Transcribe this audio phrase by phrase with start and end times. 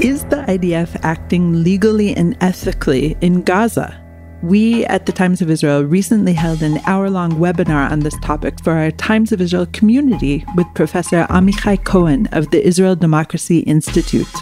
[0.00, 3.94] Is the IDF acting legally and ethically in Gaza?
[4.42, 8.64] We at the Times of Israel recently held an hour long webinar on this topic
[8.64, 14.34] for our Times of Israel community with Professor Amichai Cohen of the Israel Democracy Institute.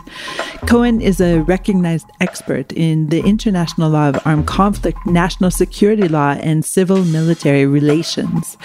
[0.69, 6.37] Cohen is a recognized expert in the international law of armed conflict, national security law,
[6.41, 8.57] and civil military relations.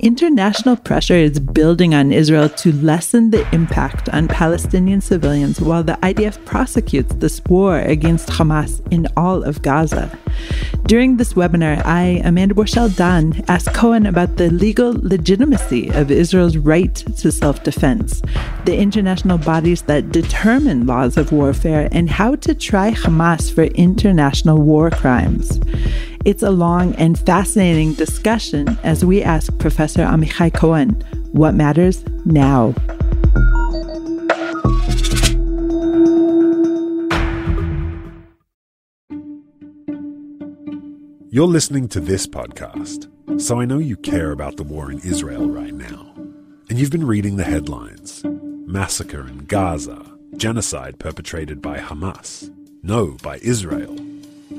[0.00, 5.94] International pressure is building on Israel to lessen the impact on Palestinian civilians while the
[6.02, 10.10] IDF prosecutes this war against Hamas in all of Gaza.
[10.84, 16.58] During this webinar, I, Amanda Borschel Dan, asked Cohen about the legal legitimacy of Israel's
[16.58, 18.20] right to self defense,
[18.66, 24.58] the international bodies that determine laws of warfare, and how to try Hamas for international
[24.58, 25.58] war crimes.
[26.26, 30.90] It's a long and fascinating discussion as we ask Professor Amichai Cohen
[31.30, 32.74] what matters now.
[41.30, 43.08] You're listening to this podcast,
[43.40, 46.12] so I know you care about the war in Israel right now.
[46.68, 50.04] And you've been reading the headlines Massacre in Gaza,
[50.36, 52.52] genocide perpetrated by Hamas.
[52.82, 53.96] No, by Israel.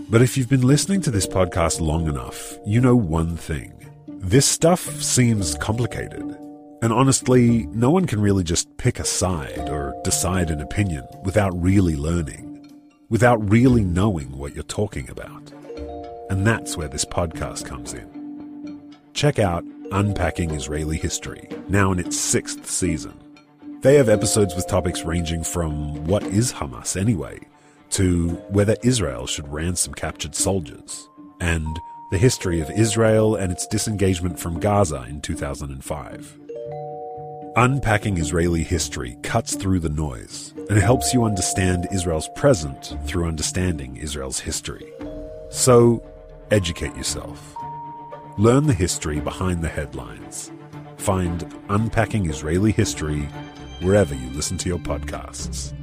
[0.10, 3.74] But if you've been listening to this podcast long enough, you know one thing.
[4.08, 6.24] This stuff seems complicated.
[6.82, 11.52] And honestly, no one can really just pick a side or decide an opinion without
[11.62, 12.72] really learning,
[13.10, 15.52] without really knowing what you're talking about.
[16.30, 18.94] And that's where this podcast comes in.
[19.14, 23.14] Check out Unpacking Israeli History, now in its sixth season.
[23.82, 27.40] They have episodes with topics ranging from what is Hamas anyway,
[27.92, 31.80] to whether Israel should ransom captured soldiers, and
[32.12, 36.40] the history of Israel and its disengagement from Gaza in 2005.
[37.56, 43.98] Unpacking Israeli history cuts through the noise and helps you understand Israel's present through understanding
[43.98, 44.86] Israel's history.
[45.50, 46.04] So,
[46.52, 47.56] educate yourself.
[48.38, 50.52] Learn the history behind the headlines.
[50.98, 53.22] Find Unpacking Israeli History
[53.82, 55.74] wherever you listen to your podcasts.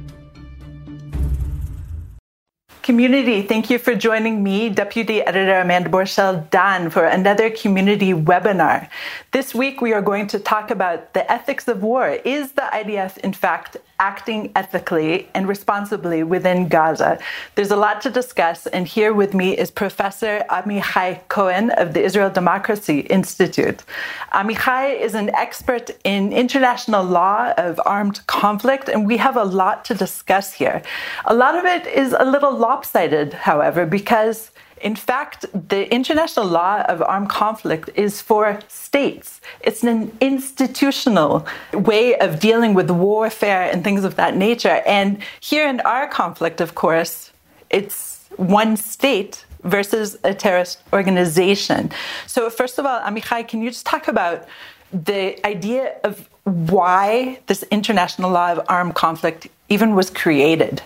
[2.85, 8.87] Community, thank you for joining me, Deputy Editor Amanda Borschel Dan, for another community webinar.
[9.31, 12.09] This week we are going to talk about the ethics of war.
[12.23, 17.17] Is the IDF, in fact, acting ethically and responsibly within Gaza?
[17.55, 22.03] There's a lot to discuss, and here with me is Professor Amichai Cohen of the
[22.03, 23.83] Israel Democracy Institute.
[24.31, 29.83] Amichai is an expert in international law of armed conflict, and we have a lot
[29.85, 30.83] to discuss here.
[31.25, 36.81] A lot of it is a little lopsided, however, because in fact, the international law
[36.93, 39.39] of armed conflict is for states.
[39.61, 41.31] It's an institutional
[41.73, 44.77] way of dealing with warfare and things of that nature.
[44.85, 45.07] And
[45.39, 47.31] here in our conflict, of course,
[47.69, 47.99] it's
[48.35, 51.81] one state versus a terrorist organization.
[52.27, 54.45] So, first of all, Amichai, can you just talk about
[54.91, 56.13] the idea of
[56.43, 60.83] why this international law of armed conflict even was created?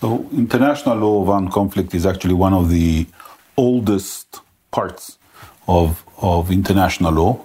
[0.00, 3.06] So, international law of armed conflict is actually one of the
[3.56, 4.40] oldest
[4.72, 5.18] parts
[5.68, 7.40] of, of international law.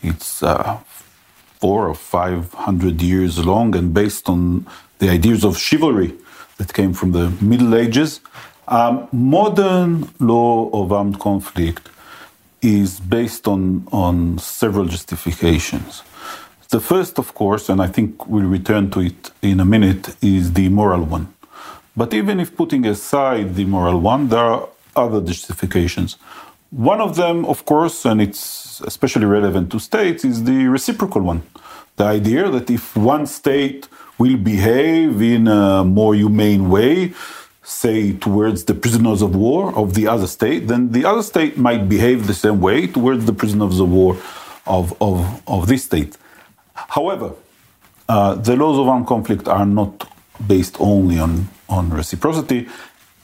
[0.00, 0.78] It's uh,
[1.60, 4.64] four or five hundred years long and based on
[5.00, 6.14] the ideas of chivalry
[6.58, 8.20] that came from the Middle Ages.
[8.68, 11.88] Um, modern law of armed conflict
[12.62, 16.04] is based on, on several justifications.
[16.68, 20.52] The first, of course, and I think we'll return to it in a minute, is
[20.52, 21.34] the moral one.
[22.00, 26.10] But even if putting aside the moral one, there are other justifications.
[26.70, 31.42] One of them, of course, and it's especially relevant to states, is the reciprocal one.
[31.96, 37.14] The idea that if one state will behave in a more humane way,
[37.64, 41.88] say towards the prisoners of war of the other state, then the other state might
[41.88, 44.16] behave the same way towards the prisoners of war
[44.66, 46.16] of, of, of this state.
[46.74, 47.32] However,
[48.08, 50.08] uh, the laws of armed conflict are not
[50.46, 52.68] based only on, on reciprocity.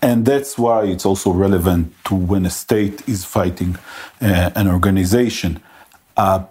[0.03, 3.77] And that's why it's also relevant to when a state is fighting
[4.21, 5.61] uh, an organization.
[6.17, 6.45] Uh,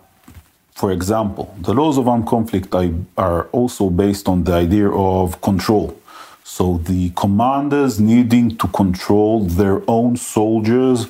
[0.73, 2.73] for example, the laws of armed conflict
[3.15, 5.95] are also based on the idea of control.
[6.43, 11.07] So the commanders needing to control their own soldiers,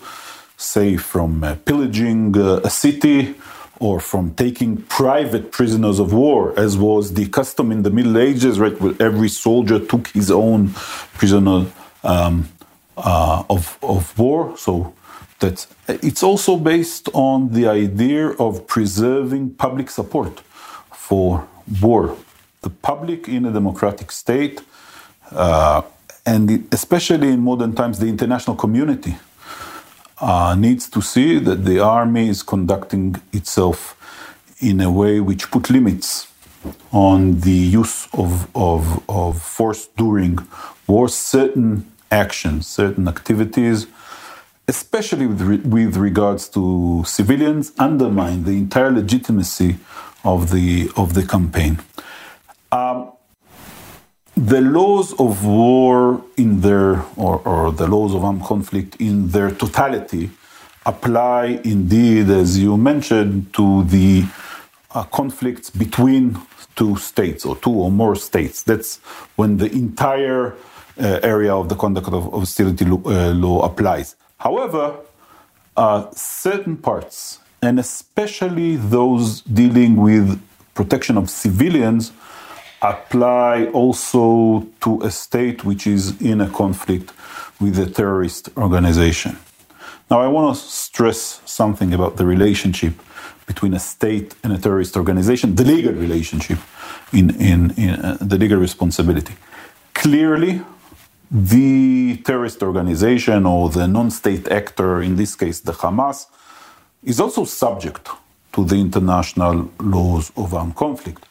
[0.57, 3.35] say from uh, pillaging uh, a city
[3.85, 4.71] or from taking
[5.01, 9.29] private prisoners of war, as was the custom in the Middle Ages, right, where every
[9.45, 10.61] soldier took his own
[11.19, 11.59] prisoner
[12.13, 12.35] um,
[12.97, 14.39] uh, of, of war.
[14.65, 14.73] So
[15.41, 20.33] that's, it's also based on the idea of preserving public support
[21.07, 21.29] for
[21.81, 22.03] war.
[22.61, 24.57] The public in a democratic state
[25.33, 25.81] Uh,
[26.25, 29.13] and especially in modern times, the international community
[30.23, 33.77] uh, needs to see that the army is conducting itself
[34.59, 36.27] in a way which put limits
[36.93, 40.39] on the use of, of, of force during
[40.87, 43.87] war, certain actions, certain activities,
[44.69, 49.75] especially with, re- with regards to civilians, undermine the entire legitimacy
[50.23, 51.79] of the, of the campaign.
[52.71, 53.11] Um,
[54.53, 59.49] the laws of war in their, or, or the laws of armed conflict in their
[59.49, 60.29] totality
[60.85, 64.23] apply indeed, as you mentioned, to the
[64.91, 66.37] uh, conflicts between
[66.75, 68.61] two states or two or more states.
[68.61, 68.97] That's
[69.37, 70.53] when the entire
[71.01, 74.15] uh, area of the conduct of hostility law, uh, law applies.
[74.37, 74.97] However,
[75.75, 80.39] uh, certain parts, and especially those dealing with
[80.75, 82.11] protection of civilians,
[82.83, 87.13] apply also to a state which is in a conflict
[87.59, 89.37] with a terrorist organization.
[90.11, 92.93] Now, I want to stress something about the relationship
[93.47, 96.59] between a state and a terrorist organization, the legal relationship,
[97.13, 99.35] in, in, in uh, the legal responsibility.
[99.93, 100.61] Clearly,
[101.31, 106.27] the terrorist organization or the non state actor, in this case the Hamas,
[107.03, 108.09] is also subject
[108.53, 111.25] to the international laws of armed conflict.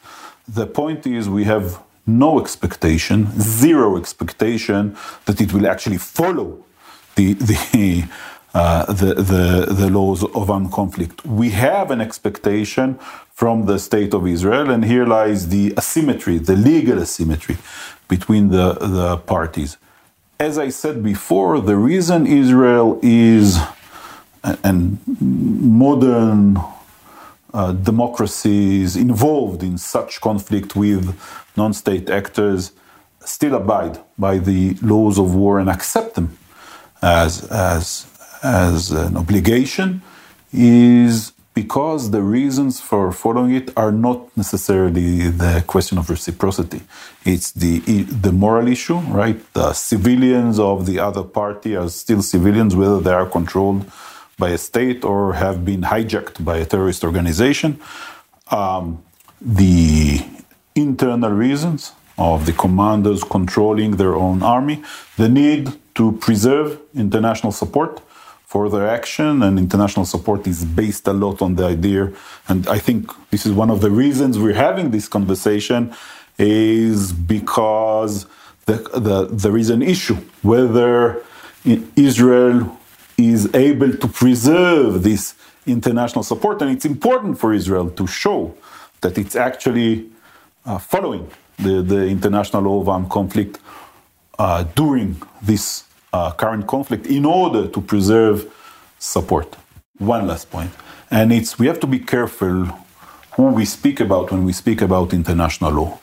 [0.47, 6.63] The point is, we have no expectation, zero expectation, that it will actually follow
[7.15, 8.05] the, the,
[8.53, 11.25] uh, the, the, the, laws of armed conflict.
[11.25, 12.99] We have an expectation
[13.33, 17.57] from the state of Israel, and here lies the asymmetry, the legal asymmetry
[18.07, 19.77] between the, the parties.
[20.39, 23.59] As I said before, the reason Israel is
[24.43, 26.57] and modern
[27.53, 31.19] uh, democracies involved in such conflict with
[31.55, 32.71] non state actors
[33.25, 36.37] still abide by the laws of war and accept them
[37.01, 38.07] as, as,
[38.43, 40.01] as an obligation
[40.51, 46.81] is because the reasons for following it are not necessarily the question of reciprocity.
[47.25, 49.39] It's the, the moral issue, right?
[49.53, 53.85] The civilians of the other party are still civilians, whether they are controlled
[54.37, 57.79] by a state or have been hijacked by a terrorist organization.
[58.49, 59.03] Um,
[59.41, 60.25] the
[60.75, 64.83] internal reasons of the commanders controlling their own army,
[65.17, 68.01] the need to preserve international support
[68.45, 72.11] for their action, and international support is based a lot on the idea.
[72.47, 75.93] And I think this is one of the reasons we're having this conversation,
[76.37, 78.27] is because
[78.65, 81.23] the, the, there is an issue whether
[81.95, 82.77] Israel
[83.29, 85.35] is able to preserve this
[85.65, 86.61] international support.
[86.61, 88.55] And it's important for Israel to show
[89.01, 90.09] that it's actually
[90.65, 93.59] uh, following the, the international law of armed conflict
[94.39, 98.51] uh, during this uh, current conflict in order to preserve
[98.99, 99.55] support.
[99.99, 100.71] One last point,
[101.11, 102.65] and it's we have to be careful
[103.35, 105.99] who we speak about when we speak about international law.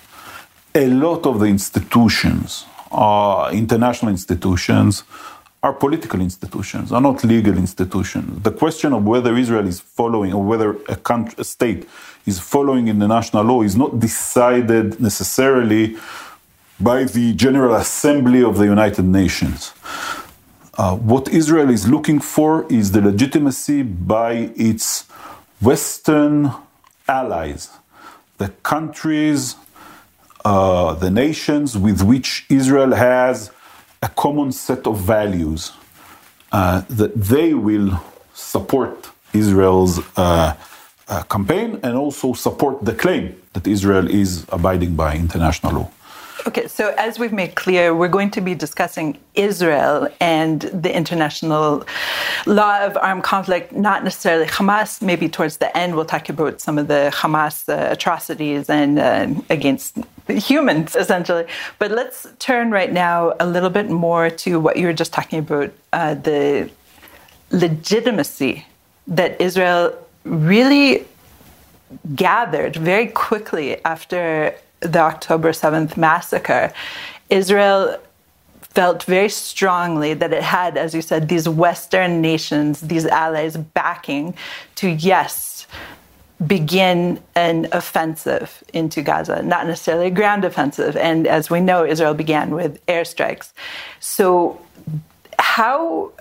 [0.74, 2.66] A lot of the institutions,
[3.52, 5.02] international institutions,
[5.62, 8.42] are political institutions, are not legal institutions.
[8.42, 11.88] The question of whether Israel is following or whether a, country, a state
[12.26, 15.96] is following international law is not decided necessarily
[16.78, 19.72] by the General Assembly of the United Nations.
[20.78, 25.02] Uh, what Israel is looking for is the legitimacy by its
[25.60, 26.52] Western
[27.06, 27.68] allies,
[28.38, 29.56] the countries,
[30.42, 33.50] uh, the nations with which Israel has
[34.02, 35.72] a common set of values
[36.52, 38.00] uh, that they will
[38.34, 40.54] support Israel's uh,
[41.08, 45.90] uh, campaign and also support the claim that Israel is abiding by international law.
[46.46, 51.84] Okay, so as we've made clear, we're going to be discussing Israel and the international
[52.46, 55.02] law of armed conflict, not necessarily Hamas.
[55.02, 59.28] Maybe towards the end, we'll talk about some of the Hamas uh, atrocities and uh,
[59.50, 59.98] against
[60.38, 61.46] humans, essentially.
[61.78, 65.40] But let's turn right now a little bit more to what you were just talking
[65.40, 66.70] about uh, the
[67.50, 68.66] legitimacy
[69.06, 71.06] that Israel really
[72.14, 76.72] gathered very quickly after the October 7th massacre,
[77.28, 77.98] Israel
[78.60, 84.34] felt very strongly that it had, as you said, these Western nations, these allies backing
[84.76, 85.66] to, yes,
[86.46, 90.96] begin an offensive into Gaza, not necessarily a ground offensive.
[90.96, 93.52] And as we know, Israel began with airstrikes.
[94.00, 94.60] So,
[95.38, 96.12] how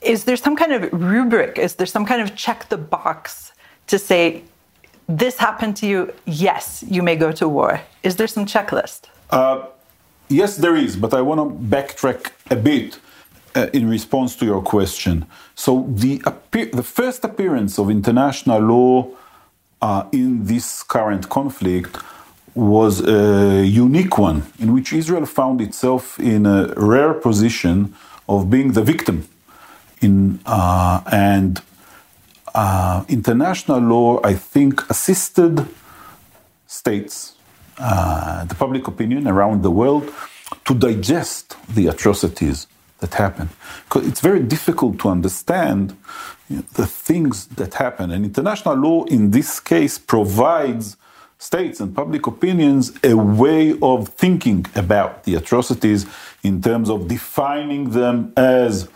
[0.00, 1.58] is there some kind of rubric?
[1.58, 3.52] Is there some kind of check the box
[3.88, 4.42] to say,
[5.08, 7.80] this happened to you, yes, you may go to war.
[8.02, 9.02] Is there some checklist?
[9.30, 9.66] Uh,
[10.28, 12.98] yes, there is, but I want to backtrack a bit
[13.54, 15.26] uh, in response to your question.
[15.54, 19.08] So the the first appearance of international law
[19.86, 21.92] uh, in this current conflict
[22.54, 26.60] was a unique one, in which Israel found itself in a
[26.92, 27.76] rare position
[28.34, 29.18] of being the victim.
[30.06, 30.14] In
[30.46, 31.00] uh,
[31.32, 31.52] and
[32.54, 35.54] uh, international law, I think, assisted
[36.80, 37.16] states,
[37.78, 40.04] uh, the public opinion around the world,
[40.66, 41.44] to digest
[41.76, 42.58] the atrocities
[43.06, 43.48] that happen.
[43.84, 45.96] Because it's very difficult to understand
[46.48, 48.10] you know, the things that happen.
[48.10, 50.96] And international law, in this case, provides
[51.38, 56.06] states and public opinions a way of thinking about the atrocities
[56.42, 58.88] in terms of defining them as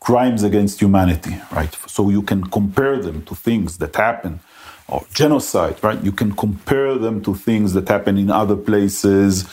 [0.00, 1.76] crimes against humanity, right?
[1.86, 4.40] So you can compare them to things that happen,
[4.88, 6.02] or genocide, right?
[6.02, 9.48] You can compare them to things that happen in other places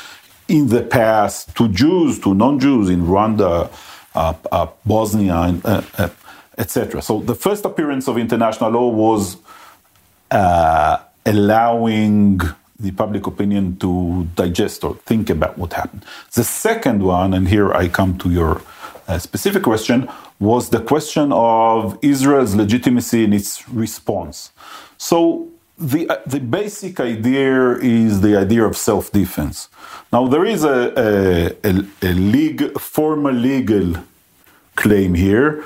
[0.48, 3.72] in the past, to Jews, to non Jews in Rwanda,
[4.14, 6.10] Bosnia, uh, uh
[6.58, 7.02] etc.
[7.02, 9.38] So the first appearance of international law was
[10.30, 12.42] uh, allowing
[12.80, 16.06] the public opinion to digest or think about what happened.
[16.34, 18.62] The second one, and here I come to your
[19.08, 24.52] uh, specific question, was the question of Israel's legitimacy in its response.
[24.98, 29.70] So the, uh, the basic idea is the idea of self defense.
[30.12, 33.96] Now, there is a, a, a, a legal, formal legal
[34.76, 35.64] claim here,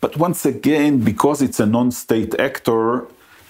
[0.00, 3.06] but once again, because it's a non state actor,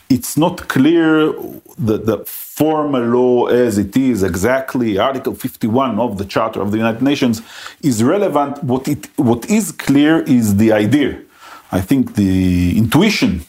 [0.08, 1.32] it's not clear
[1.78, 6.78] that the formal law as it is, exactly Article 51 of the Charter of the
[6.78, 7.42] United Nations,
[7.82, 8.62] is relevant.
[8.64, 11.20] What, it, what is clear is the idea.
[11.70, 13.42] I think the intuition,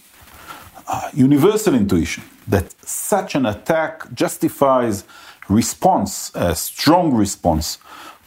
[0.88, 5.04] uh, universal intuition, that such an attack justifies
[5.50, 7.78] response, a strong response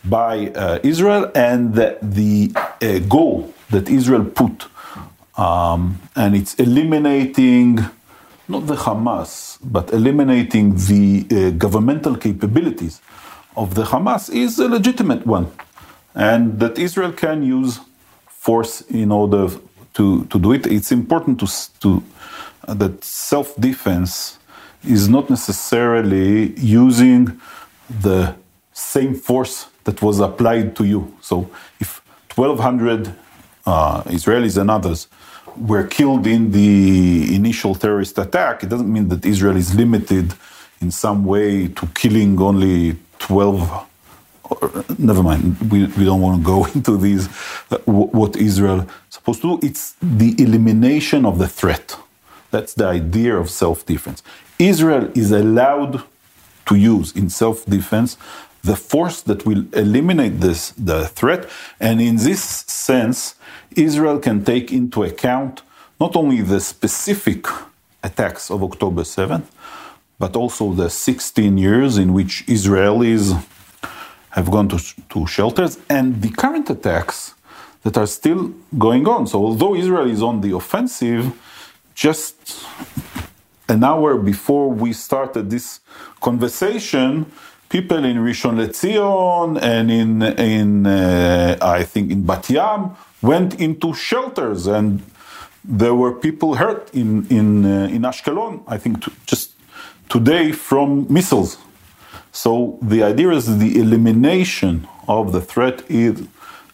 [0.04, 4.66] by uh, Israel, and that the uh, goal that Israel put,
[5.36, 7.78] um, and it's eliminating
[8.46, 13.00] not the Hamas, but eliminating the uh, governmental capabilities
[13.56, 15.50] of the Hamas is a legitimate one,
[16.14, 17.80] and that Israel can use
[18.26, 19.48] force in order
[19.94, 20.66] to, to do it.
[20.66, 21.46] It's important to,
[21.80, 22.02] to
[22.68, 24.38] that self defense
[24.86, 27.40] is not necessarily using
[28.00, 28.34] the
[28.72, 31.16] same force that was applied to you.
[31.20, 32.02] So if
[32.34, 33.14] 1,200
[33.66, 35.08] uh, Israelis and others
[35.56, 40.34] were killed in the initial terrorist attack, it doesn't mean that Israel is limited
[40.80, 43.86] in some way to killing only 12.
[44.50, 47.28] Or, never mind, we, we don't want to go into these,
[47.70, 49.66] uh, what Israel is supposed to do.
[49.66, 51.96] It's the elimination of the threat.
[52.54, 54.22] That's the idea of self defense.
[54.60, 55.94] Israel is allowed
[56.68, 58.10] to use in self defense
[58.70, 61.42] the force that will eliminate this the threat
[61.86, 62.42] and in this
[62.86, 63.18] sense
[63.88, 65.54] Israel can take into account
[65.98, 67.42] not only the specific
[68.08, 69.48] attacks of October 7th,
[70.22, 73.26] but also the 16 years in which Israelis
[74.30, 74.78] have gone to,
[75.12, 77.34] to shelters and the current attacks
[77.82, 79.26] that are still going on.
[79.26, 81.32] So, although Israel is on the offensive,
[81.94, 82.64] just
[83.68, 85.80] an hour before we started this
[86.20, 87.30] conversation,
[87.68, 93.94] people in Rishon LeZion and in, in uh, I think, in Bat Yam went into
[93.94, 95.02] shelters and
[95.64, 99.52] there were people hurt in, in, uh, in Ashkelon, I think to, just
[100.08, 101.56] today from missiles.
[102.32, 106.26] So the idea is the elimination of the threat is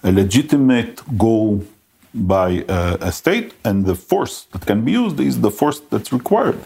[0.02, 1.64] a legitimate goal
[2.14, 6.12] by uh, a state, and the force that can be used is the force that's
[6.12, 6.58] required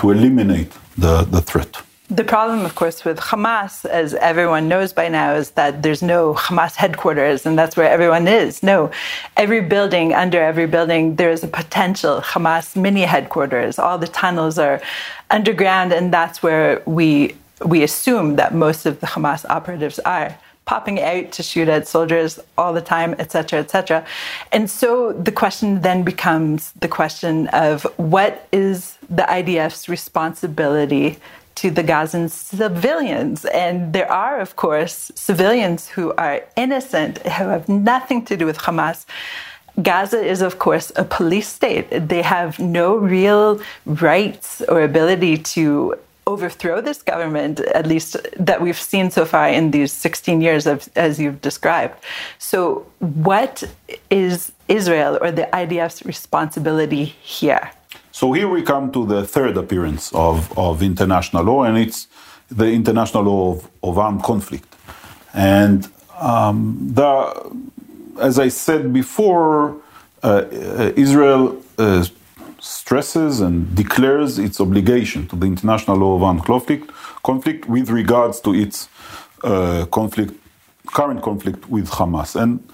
[0.00, 1.82] to eliminate the, the threat.
[2.10, 6.34] The problem, of course, with Hamas, as everyone knows by now, is that there's no
[6.34, 8.62] Hamas headquarters and that's where everyone is.
[8.62, 8.90] No,
[9.38, 13.78] every building, under every building, there is a potential Hamas mini headquarters.
[13.78, 14.82] All the tunnels are
[15.30, 17.34] underground, and that's where we,
[17.64, 22.40] we assume that most of the Hamas operatives are popping out to shoot at soldiers
[22.56, 24.04] all the time, etc., etc.
[24.52, 31.18] And so the question then becomes the question of what is the IDF's responsibility
[31.56, 33.44] to the Gazan civilians.
[33.44, 38.58] And there are, of course, civilians who are innocent, who have nothing to do with
[38.58, 39.04] Hamas.
[39.82, 41.88] Gaza is, of course, a police state.
[41.90, 48.80] They have no real rights or ability to overthrow this government, at least that we've
[48.80, 51.94] seen so far in these 16 years, of, as you've described.
[52.38, 53.64] So, what
[54.10, 57.70] is Israel or the IDF's responsibility here?
[58.12, 62.06] So here we come to the third appearance of, of international law, and it's
[62.48, 64.72] the international law of, of armed conflict.
[65.34, 65.88] And
[66.20, 67.52] um, the,
[68.20, 69.76] as I said before,
[70.22, 72.06] uh, uh, Israel uh,
[72.64, 76.90] stresses and declares its obligation to the international law of armed conflict,
[77.22, 78.88] conflict with regards to its
[79.42, 80.32] uh, conflict,
[80.86, 82.40] current conflict with Hamas.
[82.40, 82.66] And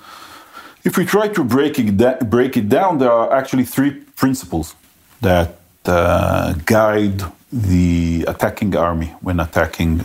[0.85, 4.77] if we try to break it, da- break it down, there are actually three principles
[5.23, 10.05] that uh, guide the attacking army when attacking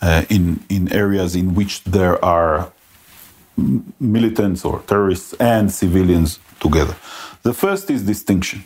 [0.00, 2.72] uh, in, in areas in which there are
[4.00, 6.96] militants or terrorists and civilians together.
[7.42, 8.64] The first is distinction.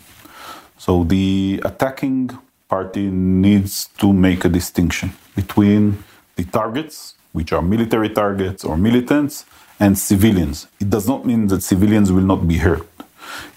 [0.80, 2.30] So the attacking
[2.66, 6.02] party needs to make a distinction between
[6.36, 9.44] the targets, which are military targets or militants,
[9.78, 10.68] and civilians.
[10.80, 12.88] It does not mean that civilians will not be hurt.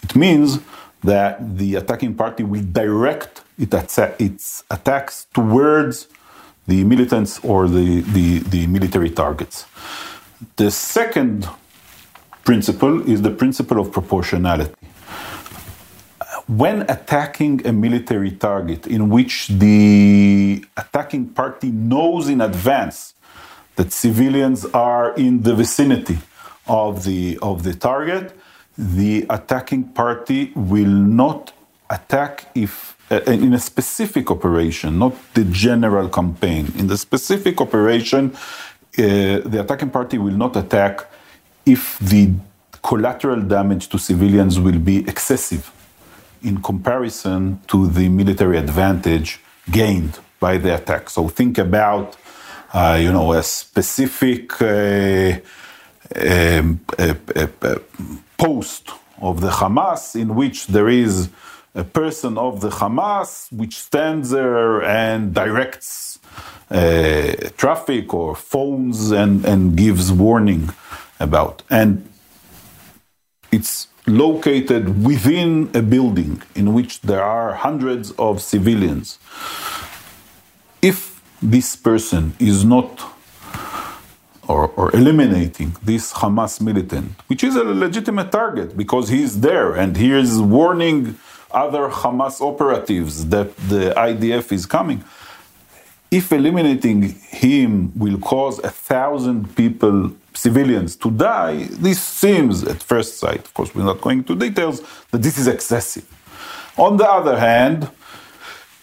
[0.04, 0.60] It means
[1.02, 6.10] that the attacking party will direct its attacks towards
[6.68, 9.66] the militants or the, the, the military targets.
[10.58, 11.48] The second
[12.44, 14.74] principle is the principle of proportionality.
[16.48, 23.14] When attacking a military target in which the attacking party knows in advance
[23.78, 26.18] that civilians are in the vicinity
[26.68, 28.38] of the, of the target,
[28.78, 31.54] the attacking party will not
[31.90, 36.74] attack if uh, in a specific operation, not the general campaign.
[36.78, 38.38] In the specific operation, uh,
[38.98, 41.06] the attacking party will not attack
[41.66, 42.32] if the
[42.82, 45.72] collateral damage to civilians will be excessive
[46.44, 49.40] in comparison to the military advantage
[49.72, 51.10] gained by the attack.
[51.10, 52.18] So think about,
[52.74, 55.40] uh, you know, a specific uh,
[56.16, 57.80] um, a, a, a
[58.38, 58.90] post
[59.22, 61.30] of the Hamas in which there is
[61.76, 66.20] a person of the Hamas which stands there and directs
[66.70, 70.70] uh, traffic or phones and, and gives warning
[71.20, 71.64] about.
[71.70, 72.08] And
[73.52, 79.20] it's located within a building in which there are hundreds of civilians.
[80.82, 83.02] If this person is not
[84.48, 89.96] or, or, eliminating this Hamas militant, which is a legitimate target because he's there and
[89.96, 91.18] he is warning
[91.52, 95.04] other Hamas operatives that the IDF is coming
[96.14, 103.18] if eliminating him will cause a thousand people, civilians, to die, this seems at first
[103.18, 106.06] sight, of course, we're not going into details, that this is excessive.
[106.78, 107.90] On the other hand,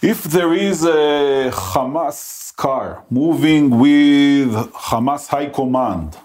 [0.01, 4.49] if there is a Hamas car moving with
[4.89, 6.17] Hamas high command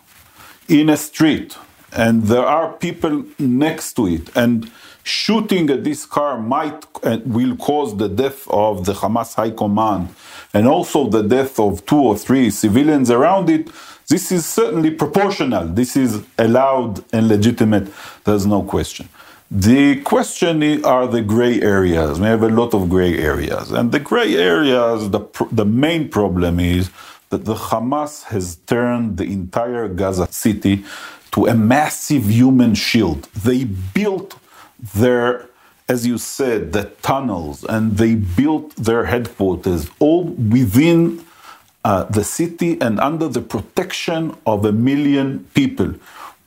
[0.68, 1.56] in a street,
[1.92, 4.68] and there are people next to it, and
[5.04, 10.08] shooting at this car might and will cause the death of the Hamas high command
[10.54, 13.68] and also the death of two or three civilians around it,
[14.08, 15.66] this is certainly proportional.
[15.66, 17.92] This is allowed and legitimate.
[18.24, 19.08] There's no question.
[19.50, 22.18] The question are the gray areas.
[22.18, 23.70] We have a lot of gray areas.
[23.70, 25.20] And the gray areas, the,
[25.52, 26.90] the main problem is
[27.30, 30.84] that the Hamas has turned the entire Gaza city
[31.32, 33.24] to a massive human shield.
[33.34, 34.38] They built
[34.94, 35.48] their
[35.88, 41.24] as you said, the tunnels, and they built their headquarters all within
[41.84, 45.94] uh, the city and under the protection of a million people.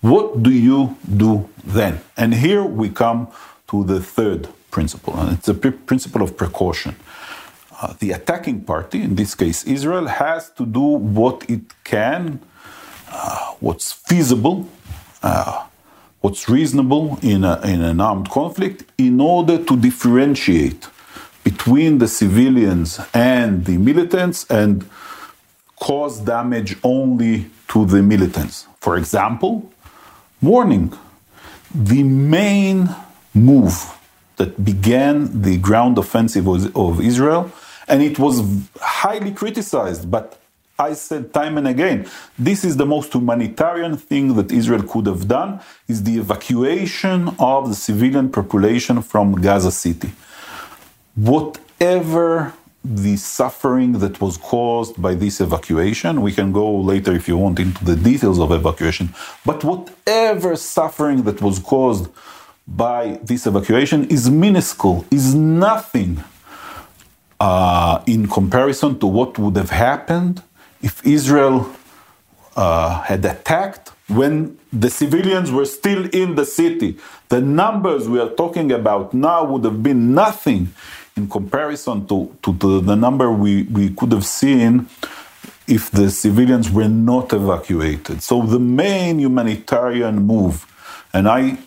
[0.02, 2.02] What do you do then?
[2.18, 3.30] And here we come
[3.70, 6.96] to the third principle, and it's a principle of precaution.
[7.82, 12.42] Uh, the attacking party, in this case Israel, has to do what it can,
[13.10, 14.68] uh, what's feasible,
[15.24, 15.66] uh,
[16.22, 20.88] what's reasonable in, a, in an armed conflict in order to differentiate
[21.44, 24.88] between the civilians and the militants and
[25.80, 28.68] cause damage only to the militants.
[28.82, 29.72] For example,
[30.42, 30.94] warning
[31.74, 32.90] the main
[33.34, 33.96] move
[34.38, 37.52] that began the ground offensive of Israel,
[37.88, 38.42] and it was
[38.82, 40.39] highly criticized, but
[40.80, 45.28] I said time and again, this is the most humanitarian thing that Israel could have
[45.28, 50.12] done is the evacuation of the civilian population from Gaza City.
[51.16, 57.38] Whatever the suffering that was caused by this evacuation, we can go later if you
[57.38, 59.14] want into the details of evacuation,
[59.46, 62.08] but whatever suffering that was caused
[62.66, 66.24] by this evacuation is minuscule, is nothing
[67.40, 70.42] uh, in comparison to what would have happened
[70.82, 71.70] if Israel
[72.56, 76.98] uh, had attacked when the civilians were still in the city,
[77.30, 80.74] the numbers we are talking about now would have been nothing
[81.16, 84.88] in comparison to, to the, the number we, we could have seen
[85.68, 88.24] if the civilians were not evacuated.
[88.24, 90.66] So the main humanitarian move,
[91.14, 91.60] and I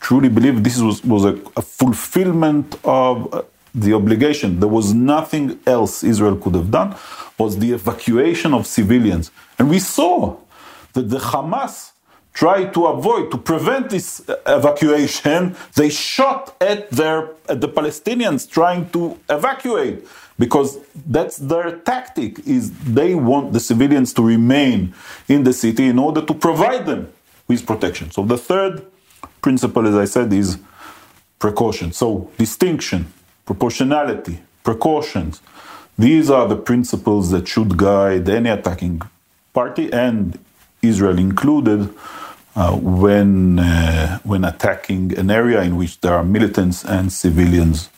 [0.00, 3.42] truly believe this was, was a, a fulfillment of uh,
[3.76, 4.60] the obligation.
[4.60, 6.96] There was nothing else Israel could have done,
[7.38, 9.30] was the evacuation of civilians.
[9.58, 10.36] And we saw
[10.94, 11.92] that the Hamas
[12.32, 18.48] tried to avoid, to prevent this uh, evacuation, they shot at their at the Palestinians
[18.48, 20.06] trying to evacuate
[20.38, 24.92] because that's their tactic is they want the civilians to remain
[25.28, 27.10] in the city in order to provide them
[27.48, 28.10] with protection.
[28.10, 28.84] So the third
[29.40, 30.58] principle, as I said, is
[31.38, 31.92] precaution.
[31.92, 33.06] So distinction,
[33.46, 35.40] proportionality, precautions.
[35.98, 39.00] These are the principles that should guide any attacking
[39.54, 40.38] party and
[40.82, 41.88] Israel included
[42.54, 47.88] uh, when, uh, when attacking an area in which there are militants and civilians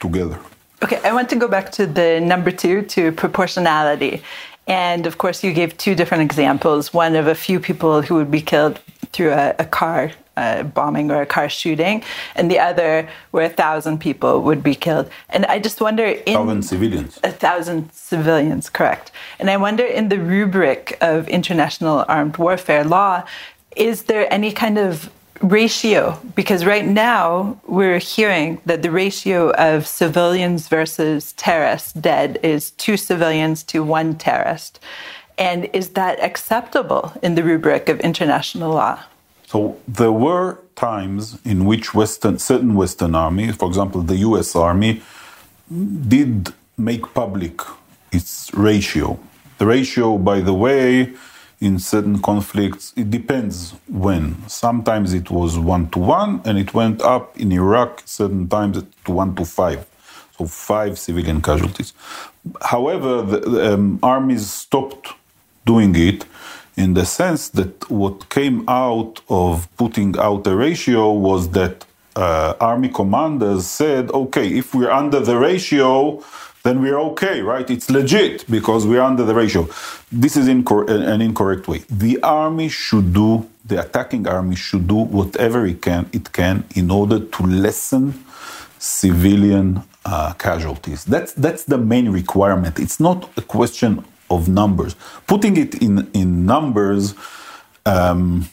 [0.00, 0.38] together.
[0.82, 4.22] Okay, I want to go back to the number two, to proportionality.
[4.66, 8.30] And of course, you gave two different examples one of a few people who would
[8.30, 8.80] be killed
[9.12, 12.02] through a, a car uh, bombing or a car shooting,
[12.34, 15.08] and the other where a thousand people would be killed.
[15.28, 19.12] And I just wonder in thousand civilians, a thousand civilians, correct?
[19.38, 23.24] And I wonder in the rubric of international armed warfare law,
[23.76, 25.10] is there any kind of
[25.42, 26.18] ratio?
[26.34, 32.96] Because right now we're hearing that the ratio of civilians versus terrorists dead is two
[32.96, 34.80] civilians to one terrorist.
[35.38, 39.02] And is that acceptable in the rubric of international law?
[39.46, 44.56] So there were times in which Western, certain Western armies, for example, the U.S.
[44.56, 45.02] Army,
[46.08, 47.60] did make public
[48.12, 49.18] its ratio.
[49.58, 51.14] The ratio, by the way,
[51.60, 54.46] in certain conflicts, it depends when.
[54.48, 59.12] Sometimes it was one to one, and it went up in Iraq, certain times to
[59.12, 59.86] one to five.
[60.36, 61.94] So five civilian casualties.
[62.62, 65.08] However, the, the um, armies stopped
[65.64, 66.26] doing it
[66.76, 71.84] in the sense that what came out of putting out a ratio was that
[72.14, 76.22] uh, army commanders said, okay, if we're under the ratio,
[76.62, 77.68] then we're okay, right?
[77.70, 79.68] It's legit because we're under the ratio.
[80.10, 81.84] This is incor- an incorrect way.
[81.88, 86.90] The army should do, the attacking army should do whatever it can, it can in
[86.90, 88.24] order to lessen
[88.78, 91.04] civilian uh, casualties.
[91.04, 92.78] That's, that's the main requirement.
[92.78, 94.96] It's not a question of numbers.
[95.26, 97.14] Putting it in, in numbers
[97.84, 98.48] um,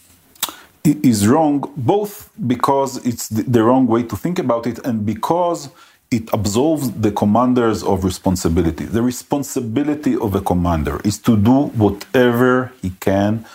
[0.84, 5.70] is wrong, both because it's the, wrong way to think about it and because
[6.12, 8.86] it absolves the commanders of responsibility.
[8.86, 13.46] The responsibility of a commander is to do whatever he can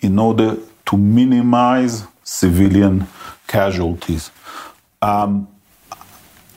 [0.00, 3.06] in order to minimize civilian
[3.46, 4.30] casualties.
[5.00, 5.46] Um,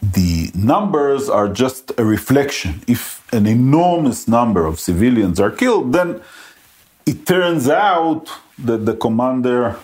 [0.02, 2.82] the numbers are just a reflection.
[2.88, 6.22] If an enormous number of civilians are killed, then
[7.06, 9.78] it turns out that the commander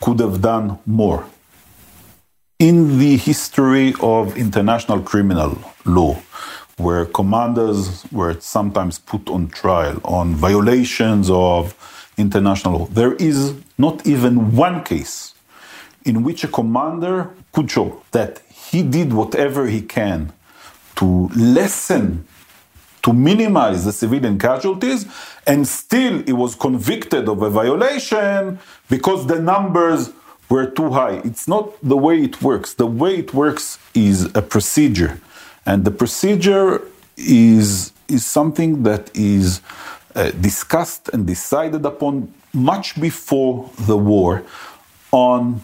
[0.00, 1.26] could have done more
[2.58, 6.16] in the history of international criminal law,
[6.78, 11.74] where commanders were sometimes put on trial on violations of
[12.16, 15.34] international law, there is not even one case
[16.04, 20.32] in which a commander could show that he did whatever he can
[20.96, 22.26] to lessen,
[23.02, 25.06] to minimize the civilian casualties,
[25.46, 30.10] and still he was convicted of a violation because the numbers
[30.48, 31.20] were too high.
[31.24, 32.74] It's not the way it works.
[32.74, 35.20] The way it works is a procedure,
[35.64, 36.82] and the procedure
[37.16, 39.60] is is something that is
[40.14, 44.44] uh, discussed and decided upon much before the war
[45.10, 45.60] on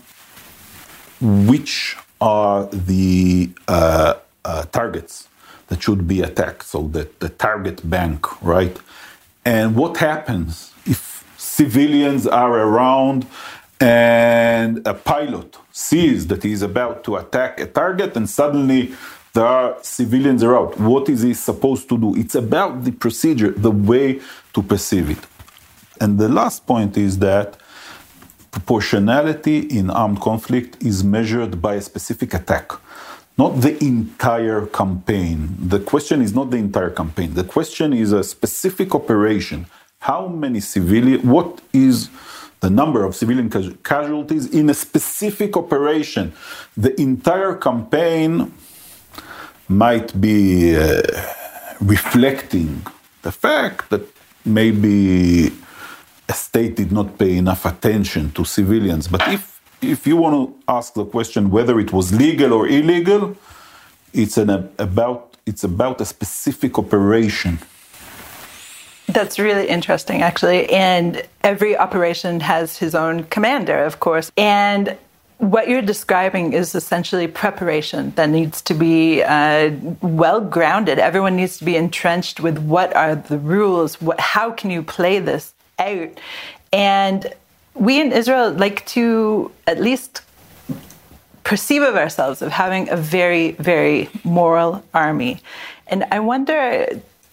[1.21, 5.29] which are the uh, uh, targets
[5.67, 6.63] that should be attacked.
[6.63, 8.77] So that the target bank, right?
[9.45, 13.27] And what happens if civilians are around
[13.81, 18.95] and a pilot sees that he's about to attack a target and suddenly
[19.35, 20.77] there are civilians around.
[20.77, 22.15] What is he supposed to do?
[22.17, 24.21] It's about the procedure, the way
[24.55, 25.19] to perceive it.
[26.01, 27.57] And the last point is that
[28.53, 32.71] proportionality in armed conflict is measured by a specific attack,
[33.37, 35.57] not the entire campaign.
[35.59, 37.35] The question is not the entire campaign.
[37.35, 39.67] The question is a specific operation.
[39.99, 42.11] How many civilian, what is
[42.63, 43.51] the number of civilian
[43.83, 46.33] casualties in a specific operation.
[46.77, 48.55] The entire campaign
[49.69, 51.03] might be uh,
[51.81, 52.87] reflecting
[53.23, 54.03] the fact that
[54.45, 55.51] maybe
[56.33, 59.05] a state did not pay enough attention to civilians.
[59.15, 59.43] But if
[59.95, 60.45] if you want to
[60.79, 63.23] ask the question whether it was legal or illegal,
[64.23, 64.51] it's an
[64.89, 67.55] about it's about a specific operation
[69.19, 70.63] That's really interesting, actually.
[70.89, 71.11] And
[71.53, 74.27] every operation has his own commander, of course.
[74.37, 74.97] And
[75.39, 80.97] what you're describing is essentially preparation that needs to be uh, well grounded.
[81.11, 85.19] Everyone needs to be entrenched with what are the rules, what, how can you play
[85.19, 85.45] this
[85.79, 86.19] out.
[86.73, 87.33] And
[87.75, 90.23] we in Israel like to at least
[91.45, 95.41] perceive of ourselves of having a very, very moral army.
[95.87, 96.87] And I wonder,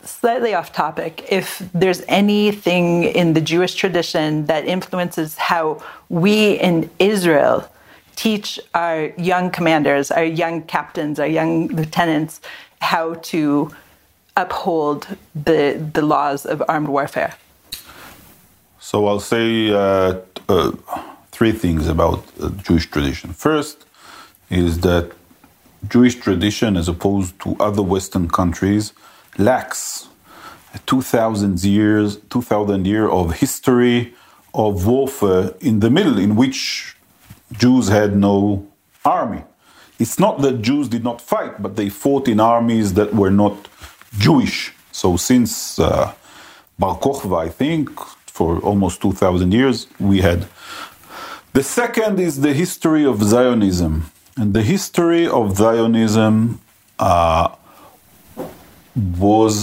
[0.03, 6.89] slightly off topic, if there's anything in the Jewish tradition that influences how we in
[6.99, 7.69] Israel
[8.15, 12.41] teach our young commanders, our young captains, our young lieutenants
[12.81, 13.71] how to
[14.35, 17.35] uphold the, the laws of armed warfare?
[18.91, 20.15] So I'll say uh,
[20.49, 20.71] uh,
[21.29, 23.33] three things about uh, Jewish tradition.
[23.33, 23.85] First
[24.49, 25.11] is that
[25.87, 28.93] Jewish tradition, as opposed to other Western countries,
[29.37, 30.07] lacks
[30.87, 34.15] 2,000 years, 2,000 year of history
[34.55, 36.97] of warfare in the middle, in which
[37.51, 38.67] Jews had no
[39.05, 39.43] army.
[39.99, 43.67] It's not that Jews did not fight, but they fought in armies that were not
[44.17, 44.73] Jewish.
[44.91, 46.11] So since uh,
[46.79, 47.91] Bar Kokhba, I think,
[48.39, 50.47] for almost 2,000 years, we had.
[51.51, 53.93] The second is the history of Zionism.
[54.37, 56.61] And the history of Zionism
[56.97, 57.49] uh,
[59.27, 59.55] was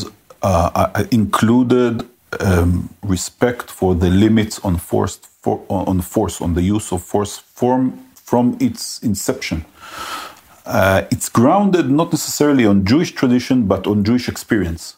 [0.43, 2.05] uh, uh, included
[2.41, 7.39] um, respect for the limits on force, for, on force, on the use of force
[7.39, 7.81] from,
[8.15, 9.65] from its inception.
[10.67, 14.96] Uh, it's grounded not necessarily on Jewish tradition, but on Jewish experience.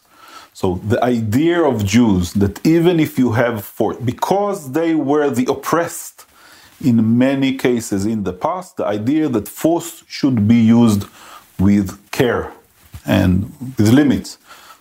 [0.59, 5.45] So the idea of Jews that even if you have force, because they were the
[5.49, 6.25] oppressed
[6.83, 11.05] in many cases in the past, the idea that force should be used
[11.57, 12.51] with care
[13.05, 13.33] and
[13.77, 14.37] with limits.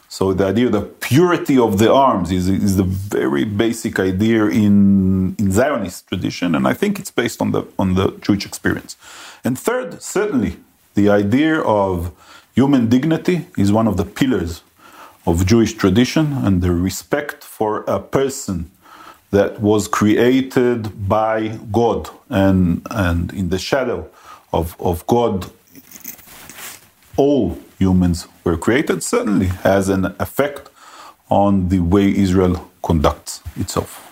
[0.09, 2.89] So the idea of the purity of the arms is, is the
[3.19, 7.95] very basic idea in, in Zionist tradition, and I think it's based on the on
[7.95, 8.97] the Jewish experience.
[9.45, 10.57] And third, certainly,
[10.97, 12.11] the idea of
[12.57, 14.63] human dignity is one of the pillars
[15.29, 18.71] of Jewish tradition, and the respect for a person
[19.31, 24.09] that was created by God and, and in the shadow
[24.55, 25.51] of, of God,
[27.19, 30.71] all humans were created, certainly has an effect
[31.29, 34.08] on the way Israel conducts itself.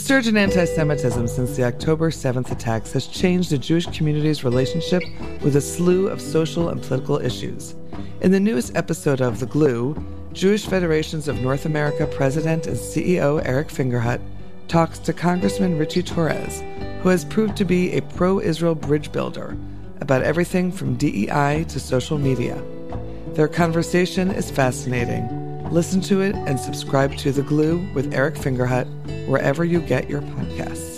[0.00, 4.42] The surge in anti Semitism since the October 7th attacks has changed the Jewish community's
[4.42, 5.02] relationship
[5.42, 7.74] with a slew of social and political issues.
[8.22, 9.94] In the newest episode of The Glue,
[10.32, 14.22] Jewish Federations of North America President and CEO Eric Fingerhut
[14.68, 16.62] talks to Congressman Richie Torres,
[17.02, 19.54] who has proved to be a pro Israel bridge builder
[20.00, 22.60] about everything from DEI to social media.
[23.34, 25.28] Their conversation is fascinating.
[25.70, 28.88] Listen to it and subscribe to The Glue with Eric Fingerhut
[29.30, 30.90] wherever you get your podcasts.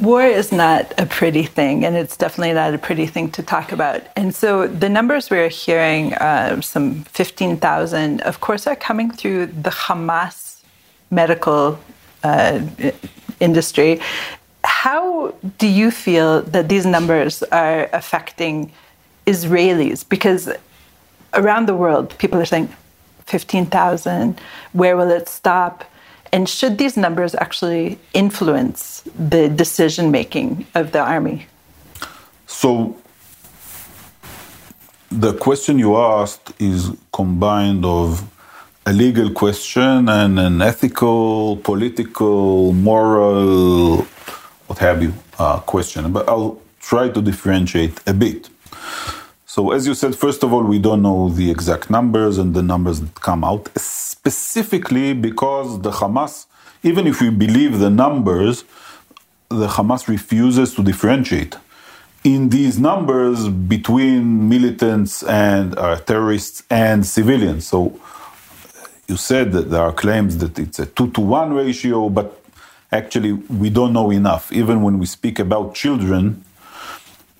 [0.00, 3.72] war is not a pretty thing, and it's definitely not a pretty thing to talk
[3.72, 4.00] about.
[4.16, 9.70] And so the numbers we're hearing, uh, some 15,000, of course, are coming through the
[9.70, 10.62] Hamas
[11.10, 11.78] medical
[12.24, 12.60] uh,
[13.40, 14.00] industry.
[14.64, 18.72] How do you feel that these numbers are affecting
[19.26, 20.08] Israelis?
[20.08, 20.50] Because
[21.34, 22.68] around the world, people are saying
[23.26, 24.40] 15,000,
[24.72, 25.84] where will it stop?
[26.32, 31.46] And should these numbers actually influence the decision making of the army?
[32.46, 32.96] So,
[35.10, 38.22] the question you asked is combined of
[38.88, 43.98] a legal question and an ethical, political, moral,
[44.66, 46.10] what have you, uh, question.
[46.10, 48.48] But I'll try to differentiate a bit.
[49.44, 52.62] So, as you said, first of all, we don't know the exact numbers and the
[52.62, 56.46] numbers that come out, specifically because the Hamas,
[56.82, 58.64] even if we believe the numbers,
[59.50, 61.56] the Hamas refuses to differentiate
[62.24, 67.66] in these numbers between militants and uh, terrorists and civilians.
[67.66, 68.00] So,
[69.08, 72.42] you said that there are claims that it's a two to one ratio, but
[72.92, 74.52] actually, we don't know enough.
[74.52, 76.44] Even when we speak about children,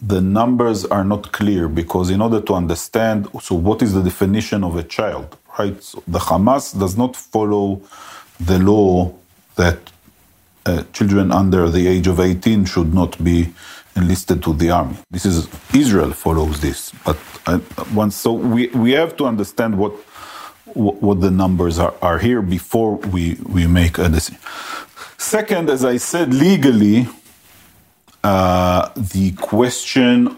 [0.01, 4.63] the numbers are not clear because in order to understand so what is the definition
[4.63, 7.83] of a child right so the hamas does not follow
[8.39, 9.13] the law
[9.57, 9.91] that
[10.67, 13.53] uh, children under the age of 18 should not be
[13.97, 14.97] enlisted to the army.
[15.11, 17.61] This is Israel follows this, but I,
[17.95, 19.93] once so we we have to understand what
[20.79, 24.41] what the numbers are, are here before we we make a decision.
[25.17, 27.09] Second, as I said, legally,
[28.23, 30.37] uh, the question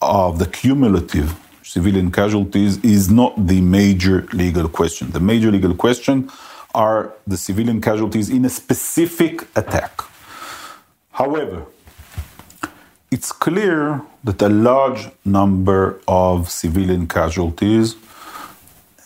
[0.00, 5.10] of the cumulative civilian casualties is not the major legal question.
[5.10, 6.30] The major legal question
[6.74, 10.02] are the civilian casualties in a specific attack.
[11.12, 11.66] However,
[13.10, 17.96] it's clear that a large number of civilian casualties,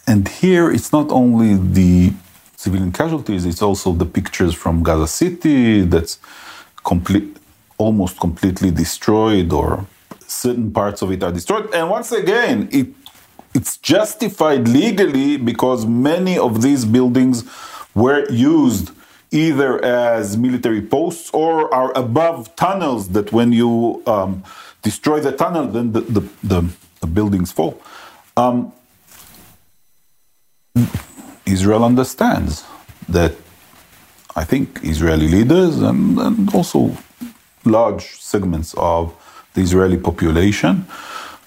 [0.06, 2.12] and here it's not only the
[2.56, 6.18] civilian casualties, it's also the pictures from Gaza City that's
[6.84, 7.36] complete,
[7.78, 9.86] almost completely destroyed, or
[10.26, 11.72] certain parts of it are destroyed.
[11.74, 12.88] And once again, it
[13.54, 17.44] it's justified legally because many of these buildings
[17.94, 18.92] were used
[19.30, 24.42] either as military posts or are above tunnels that when you um,
[24.82, 26.68] destroy the tunnel, then the, the, the,
[27.00, 27.80] the buildings fall.
[28.36, 28.72] Um,
[31.46, 32.64] Israel understands
[33.08, 33.34] that
[34.34, 36.96] I think Israeli leaders and, and also
[37.64, 39.14] large segments of
[39.54, 40.86] the Israeli population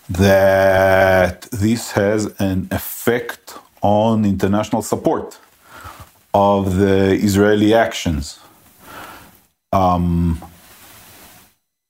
[0.10, 5.40] that this has an effect on international support
[6.34, 8.40] of the Israeli actions.
[9.72, 10.44] Um,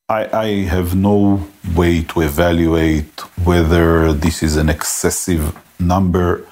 [0.08, 6.45] I, I, have no way to evaluate whether this is an excessive number.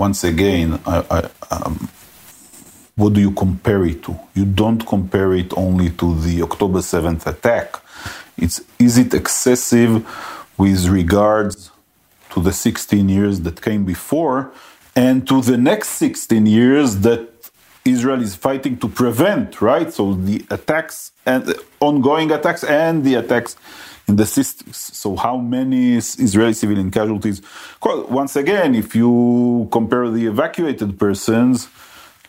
[0.00, 1.90] Once again, I, I, um,
[2.96, 4.18] what do you compare it to?
[4.34, 7.74] You don't compare it only to the October 7th attack.
[8.38, 9.92] It's is it excessive
[10.56, 11.70] with regards
[12.30, 14.50] to the 16 years that came before
[14.96, 17.28] and to the next 16 years that
[17.84, 19.92] Israel is fighting to prevent, right?
[19.92, 23.54] So the attacks and the ongoing attacks and the attacks
[24.10, 24.76] in the systems.
[24.76, 27.38] So how many Israeli civilian casualties?
[28.20, 31.68] Once again, if you compare the evacuated persons,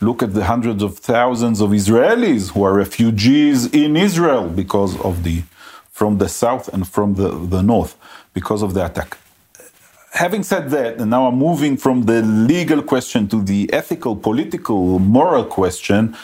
[0.07, 5.23] look at the hundreds of thousands of Israelis who are refugees in Israel because of
[5.25, 5.37] the
[5.99, 7.93] from the south and from the, the north
[8.33, 9.17] because of the attack
[10.13, 14.99] having said that, and now I'm moving from the legal question to the ethical, political,
[14.99, 16.15] moral question,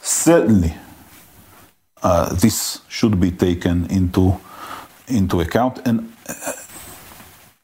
[0.00, 0.74] certainly
[2.02, 4.38] uh, this should be taken into,
[5.08, 5.86] into account.
[5.86, 6.52] And uh,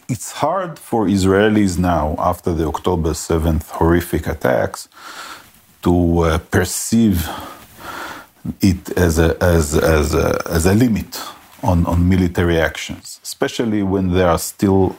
[0.09, 4.89] it's hard for Israelis now, after the October 7th horrific attacks,
[5.83, 7.29] to uh, perceive
[8.61, 11.21] it as a, as, as a, as a limit
[11.63, 14.97] on, on military actions, especially when there are still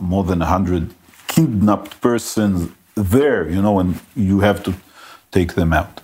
[0.00, 0.94] more than 100
[1.28, 4.74] kidnapped persons there, you know, and you have to
[5.30, 6.00] take them out.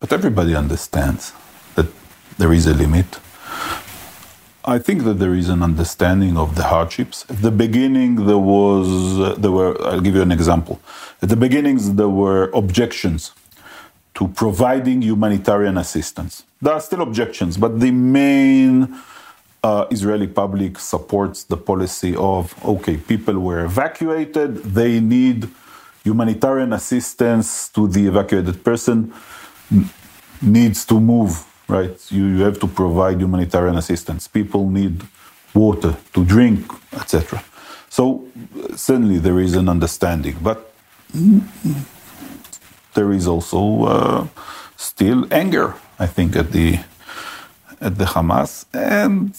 [0.00, 1.32] But everybody understands
[1.74, 1.86] that
[2.38, 3.20] there is a limit.
[4.72, 7.24] I think that there is an understanding of the hardships.
[7.28, 10.80] At the beginning, there was, uh, there were, I'll give you an example.
[11.22, 13.32] At the beginnings, there were objections
[14.14, 16.44] to providing humanitarian assistance.
[16.62, 18.94] There are still objections, but the main
[19.62, 25.48] uh, Israeli public supports the policy of okay, people were evacuated, they need
[26.04, 29.12] humanitarian assistance to the evacuated person
[30.42, 31.96] needs to move, right?
[32.10, 34.28] You, you have to provide humanitarian assistance.
[34.28, 35.02] People need
[35.54, 37.42] water to drink, etc.
[37.88, 38.28] So
[38.74, 40.72] certainly there is an understanding, but
[42.94, 44.26] there is also uh,
[44.76, 46.80] still anger, I think, at the
[47.80, 48.66] at the Hamas.
[48.74, 49.34] And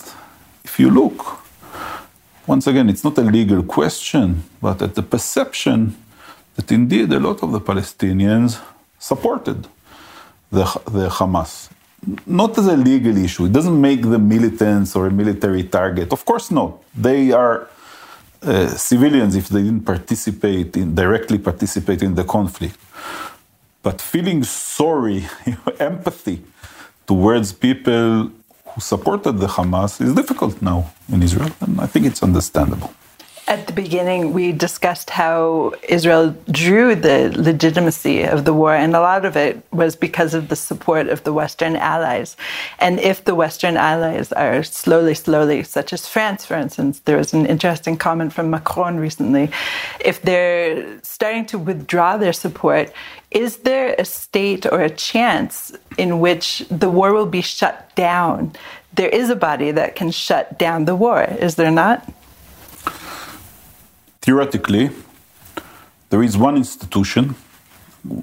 [0.63, 1.41] if you look,
[2.47, 5.95] once again, it's not a legal question, but at the perception
[6.55, 8.59] that indeed a lot of the Palestinians
[8.99, 9.67] supported
[10.51, 11.69] the, the Hamas.
[12.25, 13.45] Not as a legal issue.
[13.45, 16.11] It doesn't make them militants or a military target.
[16.11, 16.81] Of course not.
[16.95, 17.67] They are
[18.41, 22.77] uh, civilians if they didn't participate in directly participate in the conflict.
[23.83, 25.27] But feeling sorry,
[25.79, 26.43] empathy
[27.05, 28.31] towards people
[28.69, 32.93] who supported the Hamas is difficult now in Israel, and I think it's understandable.
[33.51, 39.01] At the beginning, we discussed how Israel drew the legitimacy of the war, and a
[39.01, 42.37] lot of it was because of the support of the Western allies.
[42.79, 47.33] And if the Western allies are slowly, slowly, such as France, for instance, there was
[47.33, 49.51] an interesting comment from Macron recently,
[49.99, 52.93] if they're starting to withdraw their support,
[53.31, 58.53] is there a state or a chance in which the war will be shut down?
[58.93, 62.09] There is a body that can shut down the war, is there not?
[64.21, 64.91] Theoretically,
[66.09, 67.35] there is one institution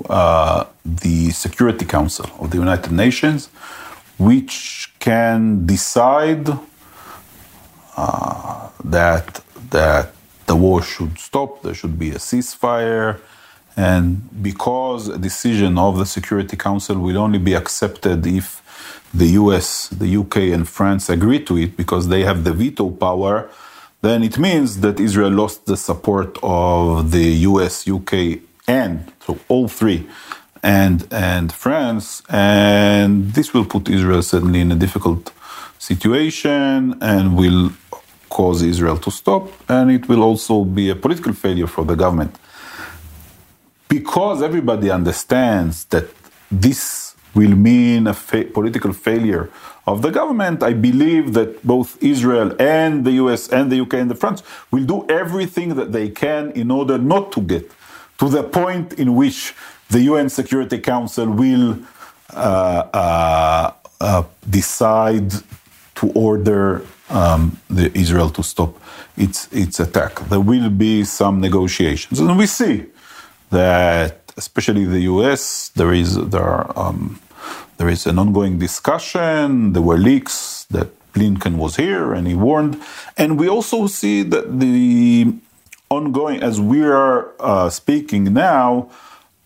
[0.09, 3.49] uh, the Security Council of the United Nations,
[4.19, 6.49] which can decide
[7.97, 9.41] uh, that
[9.71, 10.13] that
[10.47, 13.19] the war should stop, there should be a ceasefire,
[13.77, 18.63] and because a decision of the Security Council will only be accepted if
[19.15, 23.49] the US, the UK, and France agree to it because they have the veto power,
[24.01, 29.69] then it means that Israel lost the support of the US, UK, and so all
[29.69, 30.07] three,
[30.63, 35.33] and and France, and this will put Israel suddenly in a difficult
[35.79, 37.73] situation and will
[38.29, 42.39] cause Israel to stop, and it will also be a political failure for the government.
[43.89, 46.07] Because everybody understands that
[46.51, 49.51] this will mean a fa- political failure
[49.93, 54.11] of the government, I believe that both Israel and the US and the UK and
[54.11, 57.71] the France will do everything that they can in order not to get
[58.19, 59.55] to the point in which
[59.91, 61.79] the UN Security Council will
[62.35, 65.33] uh, uh, uh, decide
[65.95, 67.59] to order um,
[67.95, 68.79] Israel to stop
[69.17, 70.21] its its attack.
[70.29, 72.85] There will be some negotiations, and we see
[73.51, 77.19] that, especially the U.S., there is there are, um,
[77.79, 79.73] there is an ongoing discussion.
[79.73, 82.81] There were leaks that Blinken was here and he warned,
[83.17, 85.35] and we also see that the
[85.89, 88.91] ongoing as we are uh, speaking now.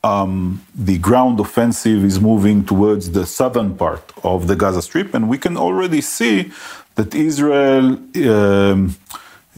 [0.04, 5.28] Um, the ground offensive is moving towards the southern part of the Gaza Strip, and
[5.28, 6.50] we can already see
[6.96, 8.96] that Israel um,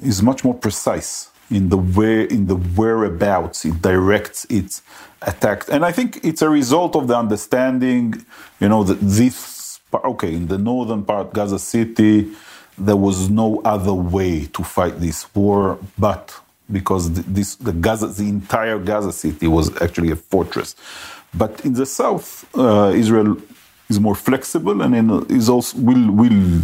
[0.03, 4.83] is much more precise in the way in the whereabouts it directs its
[5.27, 8.25] attack, and I think it's a result of the understanding,
[8.61, 12.31] you know, that this okay in the northern part, Gaza City,
[12.77, 16.35] there was no other way to fight this war, but
[16.71, 20.75] because this the Gaza, the entire Gaza City was actually a fortress,
[21.35, 23.37] but in the south, uh, Israel
[23.89, 26.63] is more flexible and is also will will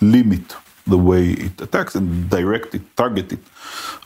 [0.00, 0.56] limit
[0.86, 3.38] the way it attacks and direct it, target it,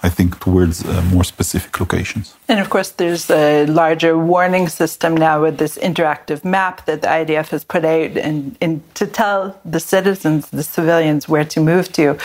[0.03, 2.35] I think, towards uh, more specific locations.
[2.49, 7.09] And of course, there's a larger warning system now with this interactive map that the
[7.09, 11.93] IDF has put out and, and to tell the citizens, the civilians, where to move
[11.93, 12.17] to.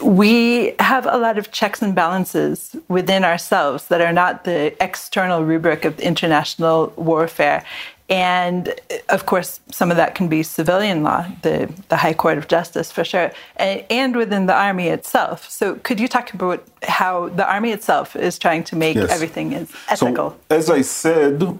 [0.00, 5.44] We have a lot of checks and balances within ourselves that are not the external
[5.44, 7.64] rubric of international warfare.
[8.12, 12.36] And uh, of course, some of that can be civilian law, the, the High Court
[12.36, 15.48] of Justice for sure, and, and within the army itself.
[15.50, 19.10] So, could you talk about how the army itself is trying to make yes.
[19.10, 20.30] everything is ethical?
[20.30, 21.58] So, as I said,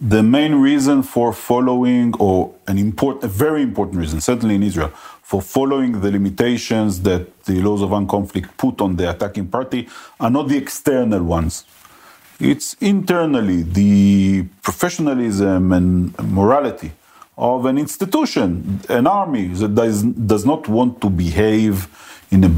[0.00, 4.88] the main reason for following, or an important, a very important reason, certainly in Israel,
[5.22, 9.88] for following the limitations that the laws of armed conflict put on the attacking party
[10.18, 11.64] are not the external ones
[12.40, 16.92] it's internally the professionalism and morality
[17.36, 21.88] of an institution, an army that does, does not want to behave
[22.30, 22.50] in a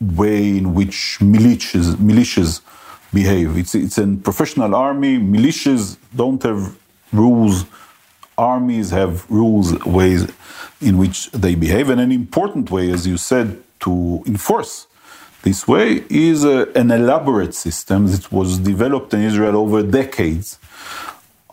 [0.00, 2.60] way in which militias, militias
[3.12, 3.56] behave.
[3.56, 5.18] It's, it's a professional army.
[5.18, 6.76] Militias don't have
[7.12, 7.64] rules.
[8.36, 10.30] Armies have rules, ways
[10.80, 11.88] in which they behave.
[11.88, 14.86] And an important way, as you said, to enforce
[15.44, 20.58] this way is an elaborate system that was developed in Israel over decades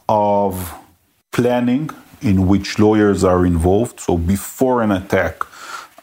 [0.07, 0.73] of
[1.31, 1.89] planning
[2.21, 3.99] in which lawyers are involved.
[3.99, 5.43] So before an attack,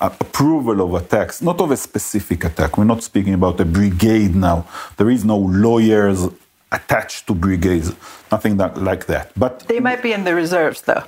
[0.01, 2.77] uh, approval of attacks, not of a specific attack.
[2.77, 4.67] We're not speaking about a brigade now.
[4.99, 6.29] There is no lawyers
[6.71, 7.89] attached to brigades,
[8.31, 9.33] nothing that, like that.
[9.35, 11.05] But they might be in the reserves, though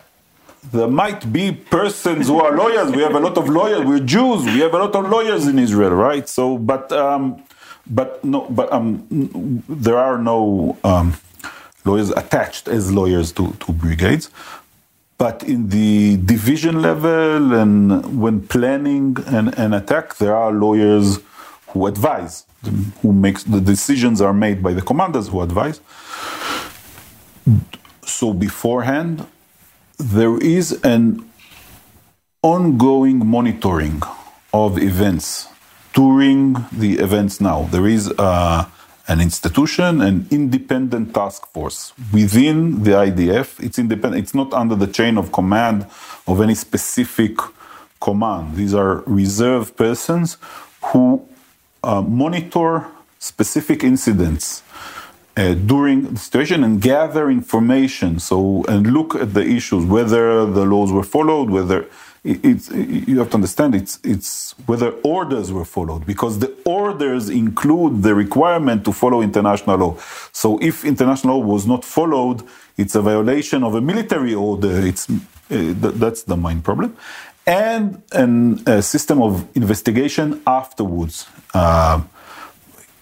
[0.72, 2.90] there might be persons who are lawyers.
[2.90, 3.84] We have a lot of lawyers.
[3.84, 4.44] We're Jews.
[4.44, 6.28] We have a lot of lawyers in Israel, right?
[6.28, 7.42] So, but um,
[7.86, 9.06] but no, but um,
[9.68, 11.14] there are no um,
[11.84, 14.30] lawyers attached as lawyers to, to brigades.
[15.18, 21.18] But in the division level and when planning an, an attack, there are lawyers
[21.68, 22.46] who advise,
[23.02, 25.80] who makes the decisions are made by the commanders who advise.
[28.02, 29.26] So beforehand,
[30.00, 31.28] there is an
[32.42, 34.02] ongoing monitoring
[34.52, 35.46] of events
[35.92, 37.64] during the events now.
[37.70, 38.64] There is uh,
[39.08, 43.62] an institution, an independent task force within the IDF.
[43.62, 44.22] It's independent.
[44.22, 45.86] It's not under the chain of command
[46.26, 47.36] of any specific
[48.00, 48.56] command.
[48.56, 50.38] These are reserve persons
[50.92, 51.28] who
[51.82, 52.86] uh, monitor
[53.18, 54.62] specific incidents
[55.36, 58.18] uh, during the situation and gather information.
[58.18, 61.86] So and look at the issues, whether the laws were followed, whether
[62.22, 68.02] it's you have to understand it's it's whether orders were followed because the orders include
[68.02, 69.96] the requirement to follow international law.
[70.32, 72.42] So if international law was not followed,
[72.76, 74.86] it's a violation of a military order.
[74.86, 75.14] It's uh,
[75.48, 76.96] th- that's the main problem,
[77.46, 81.26] and an, a system of investigation afterwards.
[81.54, 82.02] Uh,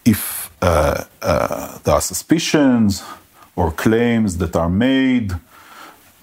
[0.05, 3.03] if uh, uh there are suspicions
[3.57, 5.35] or claims that are made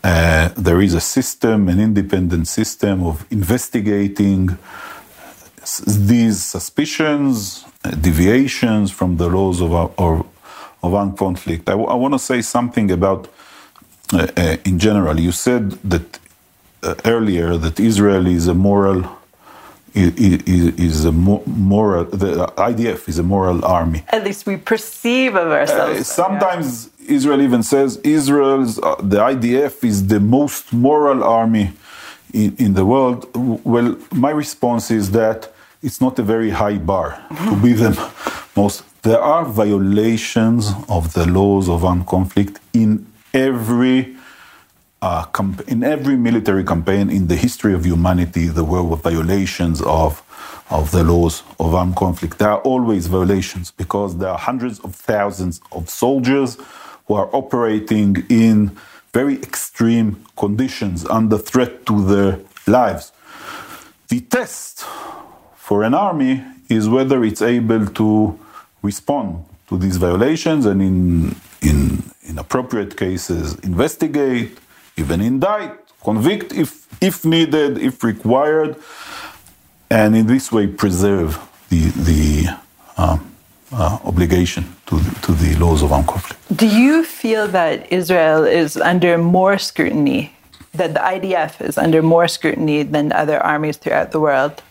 [0.06, 4.56] uh, there is a system, an independent system of investigating
[5.88, 10.28] these suspicions, uh, deviations from the laws of, of,
[10.84, 11.68] of armed conflict.
[11.68, 13.28] I, I want to say something about,
[14.14, 16.20] uh, uh, in general, you said that
[16.84, 19.10] uh, earlier that Israel is a moral
[19.96, 24.04] is, a moral, the IDF is a moral army.
[24.10, 26.02] At least we perceive of ourselves.
[26.02, 27.16] Uh, sometimes yeah.
[27.16, 31.72] Israel even says Israel's, uh, the IDF is the most moral army
[32.34, 33.30] in, in, the world.
[33.64, 37.92] Well, my response is that it's not a very high bar to be the
[38.56, 38.84] most.
[39.04, 44.16] There are violations of the laws of armed conflict in every
[45.06, 45.28] uh,
[45.68, 50.24] in every military campaign in the history of humanity, there were violations of,
[50.72, 52.40] of the laws of armed conflict.
[52.40, 56.58] There are always violations because there are hundreds of thousands of soldiers
[57.06, 58.76] who are operating in
[59.14, 63.12] very extreme conditions under threat to their lives.
[64.08, 64.86] The test
[65.56, 68.40] for an army is whether it's able to
[68.82, 74.58] respond to these violations and in, in, in appropriate cases investigate,
[74.98, 75.74] even indict,
[76.04, 78.76] convict if, if needed, if required,
[79.90, 81.40] and in this way preserve
[81.70, 82.58] the, the
[82.98, 83.18] uh,
[83.72, 86.40] uh, obligation to, to the laws of armed conflict.
[86.56, 90.34] Do you feel that Israel is under more scrutiny,
[90.74, 94.62] that the IDF is under more scrutiny than other armies throughout the world?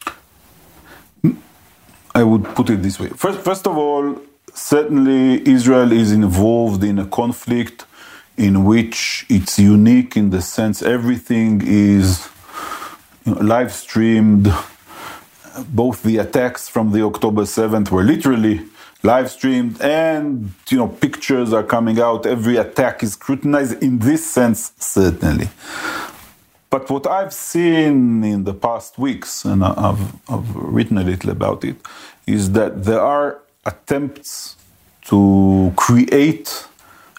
[2.15, 3.09] I would put it this way.
[3.09, 4.21] First, first of all,
[4.55, 7.87] certainly Israel is involved in a conflict
[8.37, 12.29] in which it's unique in the sense everything is
[13.25, 14.53] you know, live streamed.
[15.69, 18.61] Both the attacks from the October 7th were literally
[19.05, 24.25] live streamed and you know pictures are coming out every attack is scrutinized in this
[24.25, 25.47] sense certainly
[26.71, 31.65] but what i've seen in the past weeks and i've, I've written a little about
[31.65, 31.77] it
[32.27, 34.57] is that there are attempts
[35.03, 36.67] to create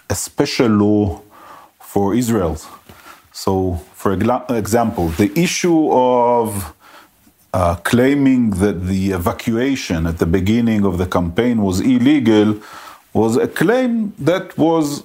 [0.08, 1.20] a special law
[1.80, 2.56] for Israel.
[3.32, 6.74] So, for example, the issue of
[7.52, 12.60] uh, claiming that the evacuation at the beginning of the campaign was illegal
[13.12, 15.04] was a claim that was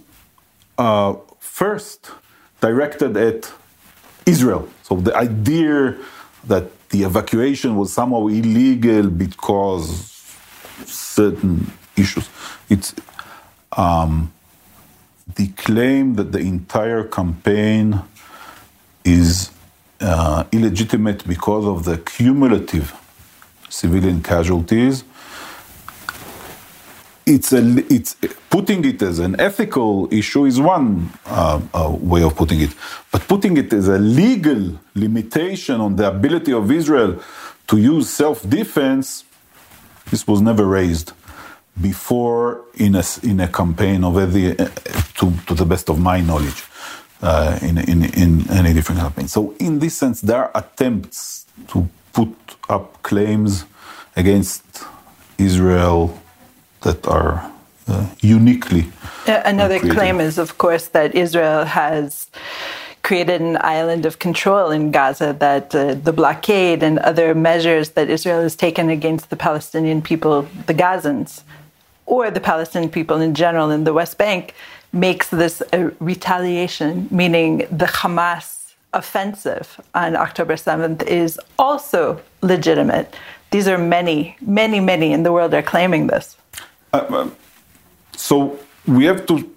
[0.78, 2.12] uh, first
[2.60, 3.52] directed at
[4.26, 4.68] Israel.
[4.84, 5.98] So the idea
[6.46, 10.12] that the evacuation was somehow illegal because
[10.86, 12.30] certain issues,
[12.70, 12.94] it's
[13.78, 14.32] um,
[15.36, 18.02] the claim that the entire campaign
[19.04, 19.52] is
[20.00, 22.94] uh, illegitimate because of the cumulative
[23.70, 25.04] civilian casualties.
[27.26, 27.62] It's a,
[27.94, 28.16] it's
[28.50, 32.72] putting it as an ethical issue is one uh, uh, way of putting it,
[33.12, 37.22] but putting it as a legal limitation on the ability of Israel
[37.68, 39.24] to use self-defense,
[40.10, 41.14] this was never raised
[41.80, 44.26] before in a, in a campaign of uh,
[45.16, 46.64] to, to the best of my knowledge
[47.22, 49.28] uh, in, in, in any different campaign.
[49.28, 52.36] So in this sense, there are attempts to put
[52.70, 53.66] up claims
[54.16, 54.64] against
[55.38, 56.20] Israel
[56.82, 57.52] that are
[57.88, 58.92] uh, uniquely.
[59.28, 62.28] Another claim is, of course, that Israel has
[63.04, 68.10] created an island of control in Gaza, that uh, the blockade and other measures that
[68.10, 71.44] Israel has taken against the Palestinian people, the Gazans,
[72.06, 74.54] or the Palestinian people in general in the West Bank
[74.94, 83.16] makes this a retaliation, meaning the Hamas offensive on October 7th is also legitimate.
[83.52, 86.36] These are many, many, many in the world are claiming this.
[86.94, 87.36] Uh, um,
[88.16, 89.50] so we have to,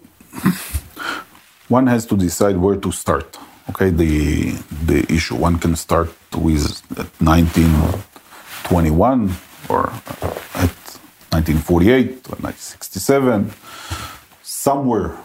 [1.68, 3.38] one has to decide where to start.
[3.70, 4.52] Okay, the
[4.84, 5.36] the issue.
[5.36, 6.82] One can start with
[7.18, 9.32] 1921
[9.70, 9.90] or
[11.34, 13.52] 1948 or 1967,
[14.42, 15.16] somewhere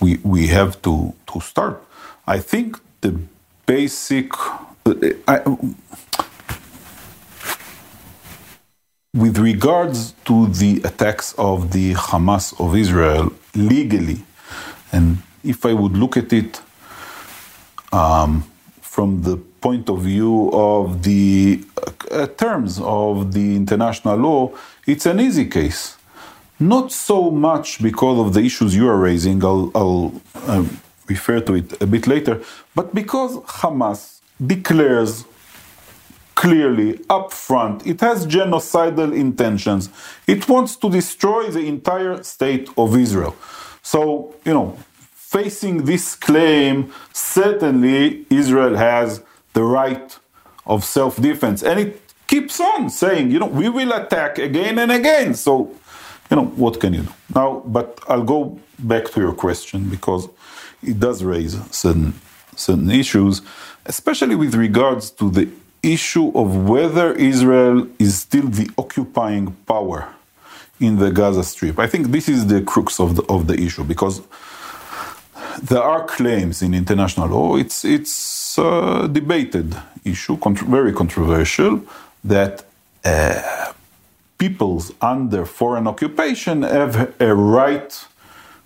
[0.00, 1.80] we, we have to, to start.
[2.26, 3.20] I think the
[3.64, 4.32] basic.
[5.28, 5.40] I,
[9.14, 14.24] with regards to the attacks of the Hamas of Israel legally,
[14.90, 16.60] and if I would look at it
[17.92, 18.42] um,
[18.80, 21.62] from the point of view of the
[22.10, 24.50] uh, terms of the international law,
[24.86, 25.96] it's an easy case.
[26.58, 30.64] Not so much because of the issues you are raising, I'll, I'll uh,
[31.06, 32.42] refer to it a bit later,
[32.74, 35.24] but because Hamas declares
[36.34, 39.90] clearly upfront, it has genocidal intentions.
[40.26, 43.36] It wants to destroy the entire state of Israel.
[43.82, 44.78] So, you know,
[45.12, 49.22] facing this claim, certainly Israel has
[49.52, 50.18] the right
[50.66, 51.62] of self defense.
[51.62, 52.01] And it
[52.32, 55.34] keeps on saying, you know, we will attack again and again.
[55.34, 55.52] So,
[56.30, 57.12] you know, what can you do?
[57.34, 58.58] Now, but I'll go
[58.92, 60.22] back to your question because
[60.90, 62.14] it does raise certain,
[62.56, 63.42] certain issues,
[63.84, 65.46] especially with regards to the
[65.82, 70.00] issue of whether Israel is still the occupying power
[70.80, 71.78] in the Gaza Strip.
[71.78, 74.22] I think this is the crux of the, of the issue because
[75.70, 77.56] there are claims in international law.
[77.56, 79.68] It's it's a debated
[80.12, 80.34] issue,
[80.78, 81.74] very controversial,
[82.24, 82.64] that
[83.04, 83.72] uh,
[84.38, 88.06] peoples under foreign occupation have a right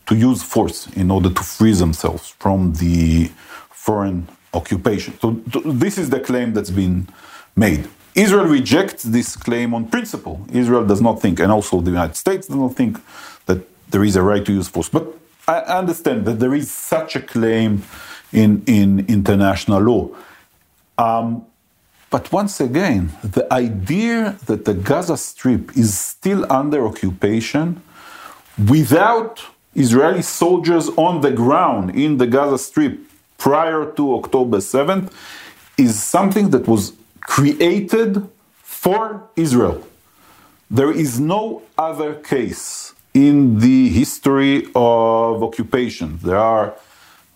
[0.07, 3.30] to use force in order to free themselves from the
[3.70, 5.18] foreign occupation.
[5.20, 5.30] So,
[5.64, 7.09] this is the claim that's been
[7.54, 7.88] made.
[8.14, 10.46] Israel rejects this claim on principle.
[10.50, 12.98] Israel does not think, and also the United States does not think
[13.44, 13.59] that
[13.90, 14.88] there is a right to use force.
[14.88, 15.07] But
[15.46, 17.82] I understand that there is such a claim
[18.32, 20.09] in, in international law.
[20.98, 21.44] Um,
[22.17, 27.83] but once again, the idea that the Gaza Strip is still under occupation
[28.75, 29.45] without
[29.75, 32.99] Israeli soldiers on the ground in the Gaza Strip
[33.37, 35.12] prior to October 7th
[35.77, 38.27] is something that was created
[38.62, 39.87] for Israel.
[40.71, 46.19] There is no other case in the history of occupation.
[46.23, 46.77] There are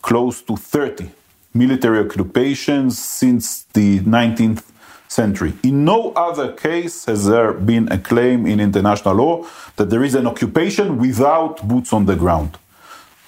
[0.01, 1.11] close to 30
[1.53, 4.70] military occupations since the 19th
[5.11, 5.53] century.
[5.63, 9.47] In no other case has there been a claim in international law
[9.77, 12.57] that there is an occupation without boots on the ground.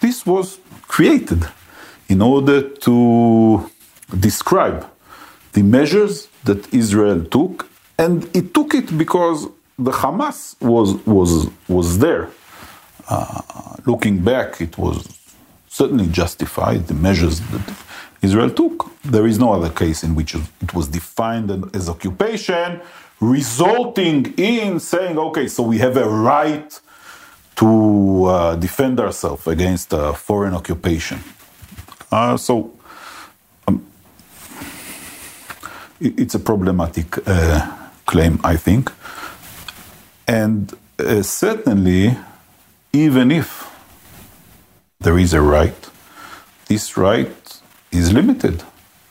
[0.01, 1.43] This was created
[2.09, 3.71] in order to
[4.19, 4.87] describe
[5.53, 7.69] the measures that Israel took,
[7.99, 12.31] and it took it because the Hamas was was was there.
[13.09, 13.41] Uh,
[13.87, 14.97] looking back, it was
[15.69, 17.67] certainly justified the measures that
[18.23, 18.91] Israel took.
[19.03, 22.81] There is no other case in which it was defined as occupation,
[23.21, 26.81] resulting in saying, okay, so we have a right
[27.57, 31.19] to uh, defend ourselves against a foreign occupation.
[32.11, 32.73] Uh, so
[33.67, 33.85] um,
[36.01, 37.71] it, it's a problematic uh,
[38.07, 38.93] claim, I think.
[40.27, 42.17] And uh, certainly,
[42.93, 43.69] even if
[45.01, 45.91] there is a right,
[46.69, 47.42] this right
[47.93, 48.63] is limited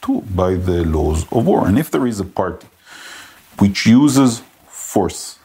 [0.02, 1.68] to by the laws of war.
[1.68, 2.68] And if there is a party
[3.60, 5.38] which uses force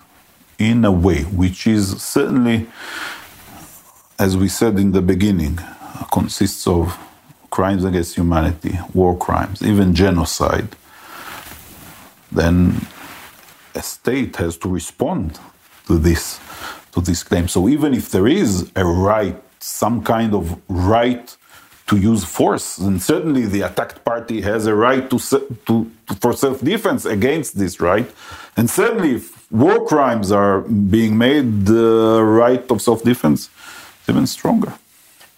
[0.59, 2.67] in a way which is certainly,
[4.19, 5.61] as we said in the beginning,
[6.11, 6.99] consists of
[7.51, 10.69] crimes against humanity, war crimes, even genocide,
[12.33, 12.87] then
[13.75, 15.39] a state has to respond
[15.87, 16.41] to this
[16.93, 17.47] to this claim.
[17.47, 21.37] So even if there is a right, some kind of right
[21.87, 26.33] to use force, then certainly the attacked party has a right to, to, to for
[26.33, 28.11] self-defense against this right,
[28.57, 34.73] and certainly if war crimes are being made, the right of self-defense is even stronger.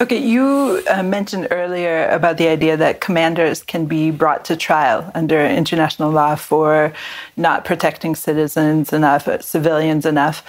[0.01, 5.11] Okay, you uh, mentioned earlier about the idea that commanders can be brought to trial
[5.13, 6.93] under international law for
[7.37, 10.45] not protecting citizens enough, uh, civilians enough.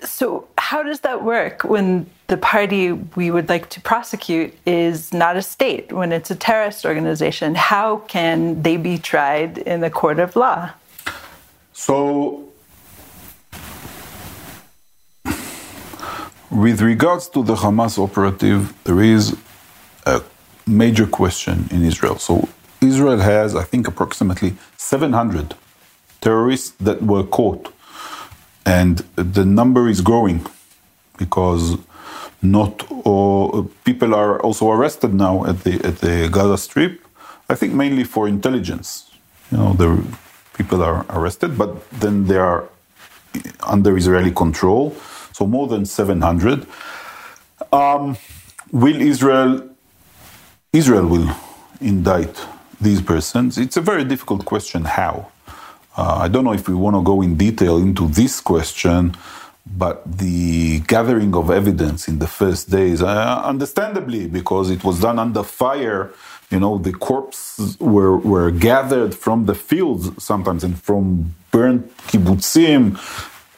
[0.00, 5.36] So, how does that work when the party we would like to prosecute is not
[5.36, 7.54] a state, when it's a terrorist organization?
[7.54, 10.70] How can they be tried in the court of law?
[11.72, 12.46] So,
[16.50, 19.36] With regards to the Hamas operative, there is
[20.06, 20.22] a
[20.66, 22.18] major question in Israel.
[22.18, 22.48] So,
[22.80, 25.54] Israel has, I think, approximately 700
[26.20, 27.74] terrorists that were caught.
[28.66, 30.44] And the number is growing
[31.16, 31.78] because
[32.42, 37.00] not all people are also arrested now at the, at the Gaza Strip.
[37.48, 39.10] I think mainly for intelligence.
[39.52, 40.04] You know, the
[40.54, 42.68] people are arrested, but then they are
[43.62, 44.96] under Israeli control
[45.36, 46.66] so more than 700.
[47.70, 48.16] Um,
[48.72, 49.68] will Israel,
[50.72, 51.30] Israel will
[51.80, 52.34] indict
[52.80, 53.58] these persons?
[53.58, 54.84] It's a very difficult question.
[54.84, 55.30] How?
[55.96, 59.16] Uh, I don't know if we want to go in detail into this question,
[59.66, 65.18] but the gathering of evidence in the first days, uh, understandably, because it was done
[65.18, 66.12] under fire
[66.50, 72.82] You know, the corpses were, were gathered from the fields sometimes and from burnt kibbutzim,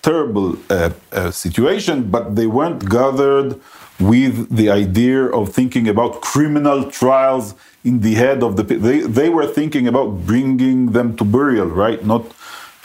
[0.00, 3.60] terrible uh, uh, situation, but they weren't gathered
[4.00, 9.28] with the idea of thinking about criminal trials in the head of the they they
[9.28, 12.04] were thinking about bringing them to burial right?
[12.04, 12.24] Not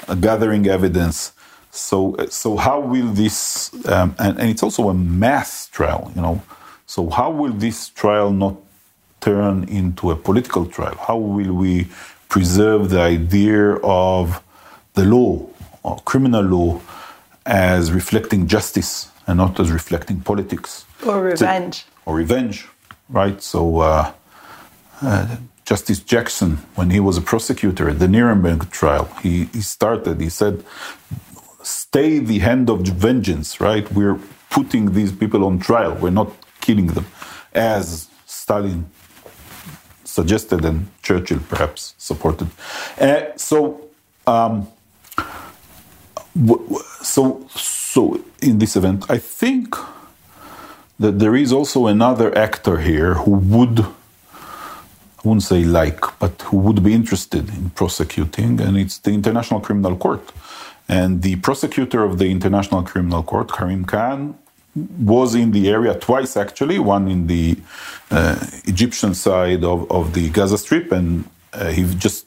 [0.08, 1.34] uh, gathering evidence.
[1.72, 6.42] So so how will this um, and, and it's also a mass trial you know?
[6.86, 8.56] So how will this trial not
[9.22, 10.96] turn into a political trial?
[11.08, 11.88] How will we
[12.30, 14.44] preserve the idea of
[14.94, 15.48] the law
[15.82, 16.82] or criminal law
[17.46, 20.86] as reflecting justice and not as reflecting politics?
[21.06, 21.86] Or revenge.
[22.06, 22.68] or revenge,
[23.10, 23.42] right?
[23.42, 24.12] So uh,
[25.04, 30.20] uh, Justice Jackson, when he was a prosecutor at the Nuremberg trial, he, he started,
[30.20, 30.64] he said,
[31.62, 33.90] stay the hand of vengeance, right?
[33.92, 35.96] We're putting these people on trial.
[35.96, 36.32] We're not
[36.62, 37.06] killing them,
[37.54, 38.90] as Stalin
[40.04, 42.48] suggested and Churchill perhaps supported.
[43.00, 43.90] Uh, so,
[44.28, 44.68] um,
[47.02, 49.76] so, so in this event, I think
[51.00, 53.86] that there is also another actor here who would,
[55.24, 59.62] I wouldn't say like, but who would be interested in prosecuting, and it's the International
[59.62, 60.32] Criminal Court.
[60.90, 64.38] And the prosecutor of the International Criminal Court, Karim Khan,
[64.76, 67.58] was in the area twice actually, one in the
[68.12, 72.26] uh, Egyptian side of, of the Gaza Strip, and uh, he just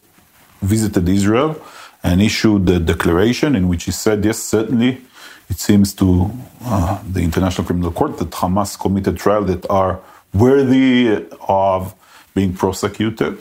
[0.62, 1.60] visited Israel
[2.02, 5.02] and issued a declaration in which he said, yes, certainly
[5.50, 6.30] it seems to
[6.64, 10.00] uh, the International Criminal Court that Hamas committed trials that are
[10.32, 11.94] worthy of
[12.38, 13.34] being prosecuted.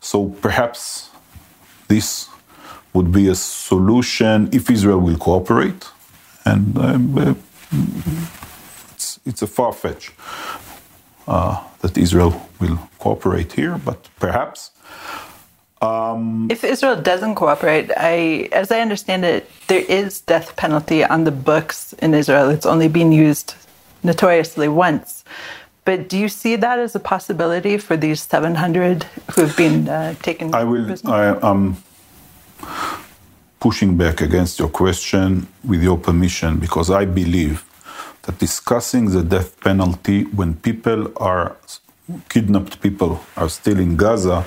[0.00, 0.16] So
[0.46, 1.10] perhaps
[1.88, 2.28] this
[2.92, 5.82] would be a solution if Israel will cooperate.
[6.44, 7.34] And uh,
[8.92, 10.12] it's, it's, a far fetch
[11.26, 14.70] uh, that Israel will cooperate here, but perhaps.
[15.80, 21.24] Um, if Israel doesn't cooperate, I, as I understand it, there is death penalty on
[21.24, 22.50] the books in Israel.
[22.50, 23.54] It's only been used
[24.02, 25.24] notoriously once.
[25.84, 30.14] But do you see that as a possibility for these 700 who have been uh,
[30.22, 30.54] taken?
[30.54, 30.94] I will.
[31.04, 31.76] I am
[33.60, 37.64] pushing back against your question with your permission because I believe
[38.22, 41.56] that discussing the death penalty when people are
[42.28, 44.44] kidnapped, people are still in Gaza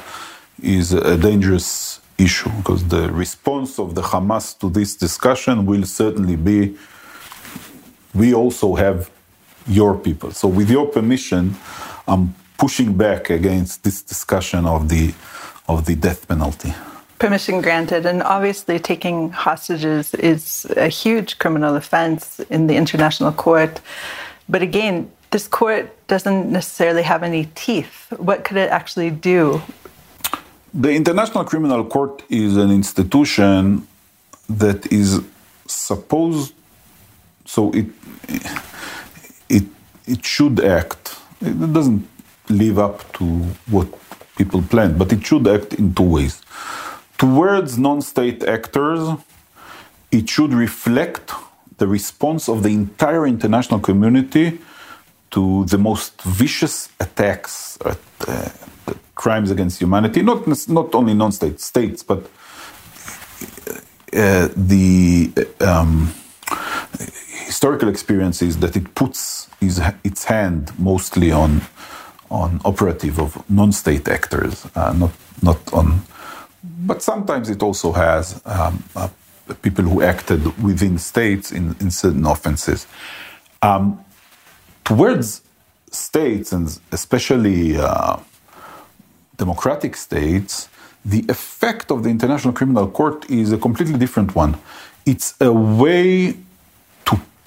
[0.61, 6.35] is a dangerous issue because the response of the Hamas to this discussion will certainly
[6.35, 6.75] be
[8.13, 9.11] we also have
[9.67, 10.31] your people.
[10.31, 11.55] So, with your permission,
[12.07, 15.13] I'm pushing back against this discussion of the
[15.67, 16.73] of the death penalty.
[17.19, 23.81] Permission granted, and obviously taking hostages is a huge criminal offense in the international court.
[24.47, 28.13] But again, this court doesn't necessarily have any teeth.
[28.17, 29.61] What could it actually do
[30.73, 33.87] the International Criminal Court is an institution
[34.47, 35.21] that is
[35.65, 36.53] supposed,
[37.45, 37.87] so it
[40.07, 41.15] it should act.
[41.41, 42.07] It doesn't
[42.49, 43.25] live up to
[43.69, 43.87] what
[44.37, 46.41] people planned, but it should act in two ways.
[47.17, 49.01] Towards non-state actors,
[50.11, 51.31] it should reflect
[51.77, 54.59] the response of the entire international community
[55.31, 58.49] to the most vicious attacks at, uh,
[59.15, 62.29] crimes against humanity, not, not only non state states, but
[64.13, 66.13] uh, the um,
[67.47, 71.61] historical experience is that it puts his, its hand mostly on,
[72.29, 76.01] on operative of non state actors, uh, not, not on.
[76.63, 79.07] But sometimes it also has um, uh,
[79.61, 82.85] people who acted within states in, in certain offenses.
[83.61, 84.03] Um,
[84.83, 85.41] towards
[85.89, 88.17] states, and especially uh,
[89.37, 90.67] democratic states,
[91.05, 94.57] the effect of the International Criminal Court is a completely different one.
[95.05, 96.35] It's a way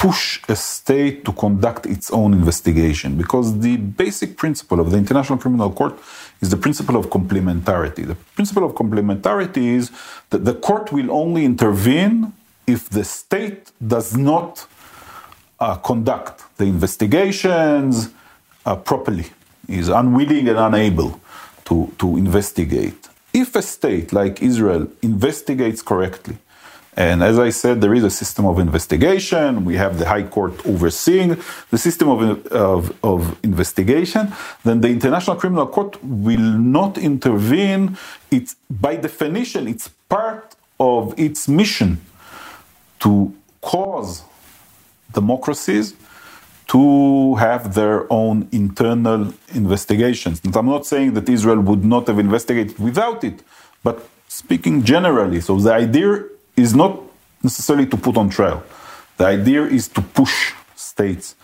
[0.01, 5.38] push a state to conduct its own investigation because the basic principle of the International
[5.38, 5.94] Criminal Court
[6.40, 8.07] is the principle of complementarity.
[8.07, 9.92] The principle of complementarity is
[10.30, 12.32] that the court will only intervene
[12.66, 14.66] if the state does not
[15.59, 18.09] uh, conduct the investigations
[18.64, 19.26] uh, properly,
[19.68, 21.20] is unwilling and unable
[21.66, 23.09] to, to investigate.
[23.34, 26.38] If a state like Israel investigates correctly,
[26.97, 29.64] and as I said, there is a system of investigation.
[29.64, 31.36] We have the High Court overseeing
[31.70, 34.32] the system of, of, of, investigation.
[34.64, 37.97] Then the International Criminal Court will not intervene.
[38.30, 42.01] It's by definition, it's part of its mission
[43.01, 44.24] to cause
[45.12, 45.95] democracies
[46.68, 50.41] to have their own internal investigations.
[50.45, 53.43] And I'm not saying that Israel would not have investigated without it,
[53.82, 56.24] but speaking generally, so the idea
[56.57, 57.01] is not
[57.42, 58.62] necessarily to put on trial.
[59.16, 61.34] The idea is to push states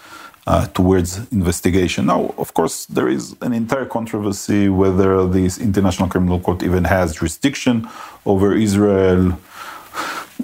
[0.47, 2.07] uh, towards investigation.
[2.07, 7.17] Now, of course, there is an entire controversy whether this International Criminal Court even has
[7.17, 7.89] jurisdiction
[8.25, 9.39] over Israel.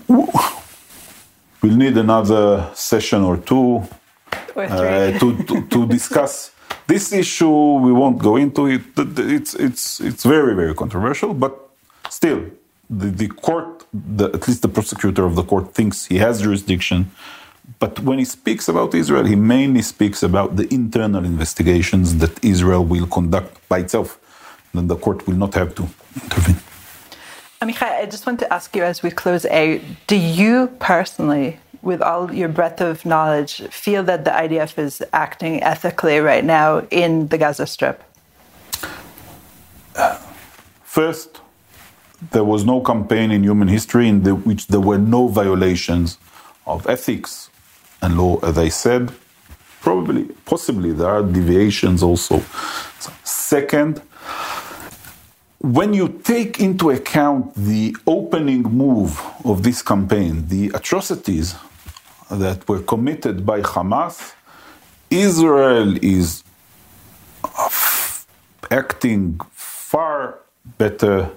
[0.09, 3.85] We'll need another session or two
[4.57, 6.51] uh, to, to, to discuss
[6.87, 7.75] this issue.
[7.87, 8.83] We won't go into it.
[8.97, 11.71] It's, it's, it's very, very controversial, but
[12.11, 12.41] still,
[13.01, 17.11] the, the court, the, at least the prosecutor of the court, thinks he has jurisdiction
[17.78, 22.84] but when he speaks about Israel, he mainly speaks about the internal investigations that Israel
[22.84, 24.18] will conduct by itself.
[24.74, 25.88] Then the court will not have to
[26.22, 26.57] intervene.
[27.61, 32.03] Amichai, I just want to ask you as we close out do you personally, with
[32.03, 37.28] all your breadth of knowledge, feel that the IDF is acting ethically right now in
[37.28, 38.03] the Gaza Strip?
[39.95, 40.18] Uh,
[40.82, 41.41] first,
[42.31, 46.18] there was no campaign in human history in the, which there were no violations
[46.66, 47.51] of ethics
[48.01, 49.12] and law, as I said.
[49.81, 52.41] Probably, possibly, there are deviations also.
[53.01, 54.01] So second,
[55.59, 61.57] when you take into account the opening move of this campaign, the atrocities
[62.31, 64.35] that were committed by Hamas,
[65.11, 66.45] Israel is
[68.70, 70.39] acting far
[70.79, 71.31] better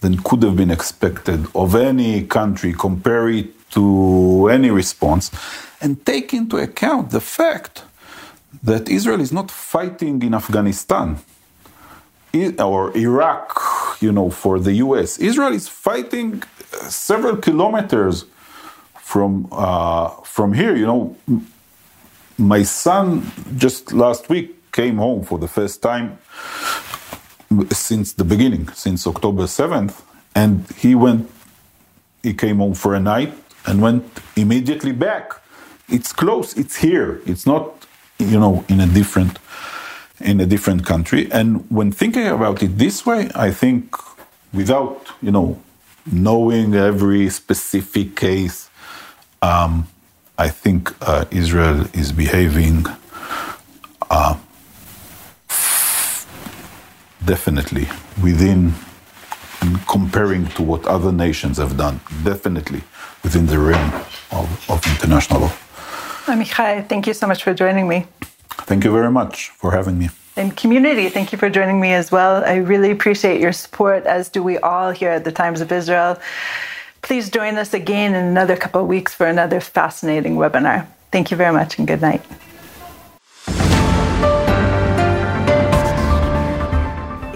[0.00, 2.72] than could have been expected of any country.
[2.72, 5.30] Compare it to any response
[5.80, 7.84] and take into account the fact
[8.62, 11.18] that Israel is not fighting in Afghanistan
[12.58, 15.18] or Iraq, you know, for the US.
[15.18, 18.24] Israel is fighting uh, several kilometers
[18.94, 20.76] from uh, from here.
[20.76, 21.16] You know,
[22.38, 26.18] my son just last week came home for the first time
[27.70, 30.02] since the beginning, since October 7th,
[30.34, 31.30] and he went,
[32.22, 33.32] he came home for a night
[33.66, 34.04] and went
[34.36, 35.32] immediately back.
[35.88, 36.56] It's close.
[36.56, 37.20] It's here.
[37.26, 37.86] It's not,
[38.18, 39.38] you know, in a different
[40.20, 41.30] in a different country.
[41.32, 43.96] And when thinking about it this way, I think
[44.52, 45.58] without, you know,
[46.10, 48.68] knowing every specific case,
[49.40, 49.88] um,
[50.36, 52.84] I think uh, Israel is behaving
[54.10, 54.36] uh,
[57.24, 57.86] definitely
[58.22, 58.74] within
[59.88, 62.82] comparing to what other nations have done, definitely
[63.22, 63.92] within the realm
[64.32, 65.52] of, of international law.
[66.26, 68.06] Amichai, thank you so much for joining me.
[68.50, 70.10] Thank you very much for having me.
[70.36, 72.44] And community, thank you for joining me as well.
[72.44, 76.18] I really appreciate your support, as do we all here at the Times of Israel.
[77.02, 80.86] Please join us again in another couple of weeks for another fascinating webinar.
[81.10, 82.22] Thank you very much and good night.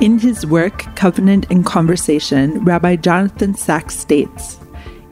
[0.05, 4.59] In his work, Covenant and Conversation, Rabbi Jonathan Sacks states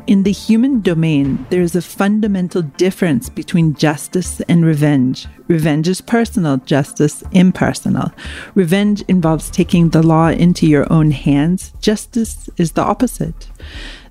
[0.06, 5.26] in the human domain, there is a fundamental difference between justice and revenge.
[5.48, 8.12] Revenge is personal, justice impersonal.
[8.54, 13.48] Revenge involves taking the law into your own hands, justice is the opposite.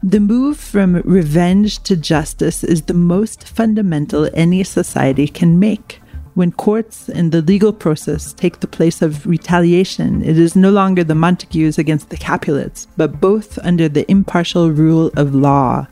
[0.01, 6.01] The move from revenge to justice is the most fundamental any society can make.
[6.34, 11.03] When courts and the legal process take the place of retaliation, it is no longer
[11.03, 15.88] the Montagues against the Capulets, but both under the impartial rule of law.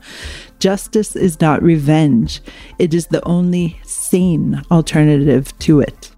[0.58, 2.40] Justice is not revenge,
[2.78, 6.10] it is the only sane alternative to it.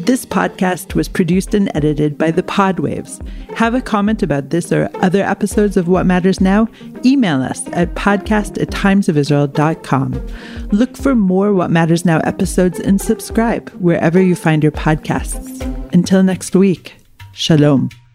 [0.00, 3.20] This podcast was produced and edited by the Podwaves.
[3.56, 6.68] Have a comment about this or other episodes of What Matters Now?
[7.04, 10.26] Email us at podcast at timesofisrael.com.
[10.72, 15.60] Look for more What Matters Now episodes and subscribe wherever you find your podcasts.
[15.92, 16.94] Until next week,
[17.32, 18.07] Shalom.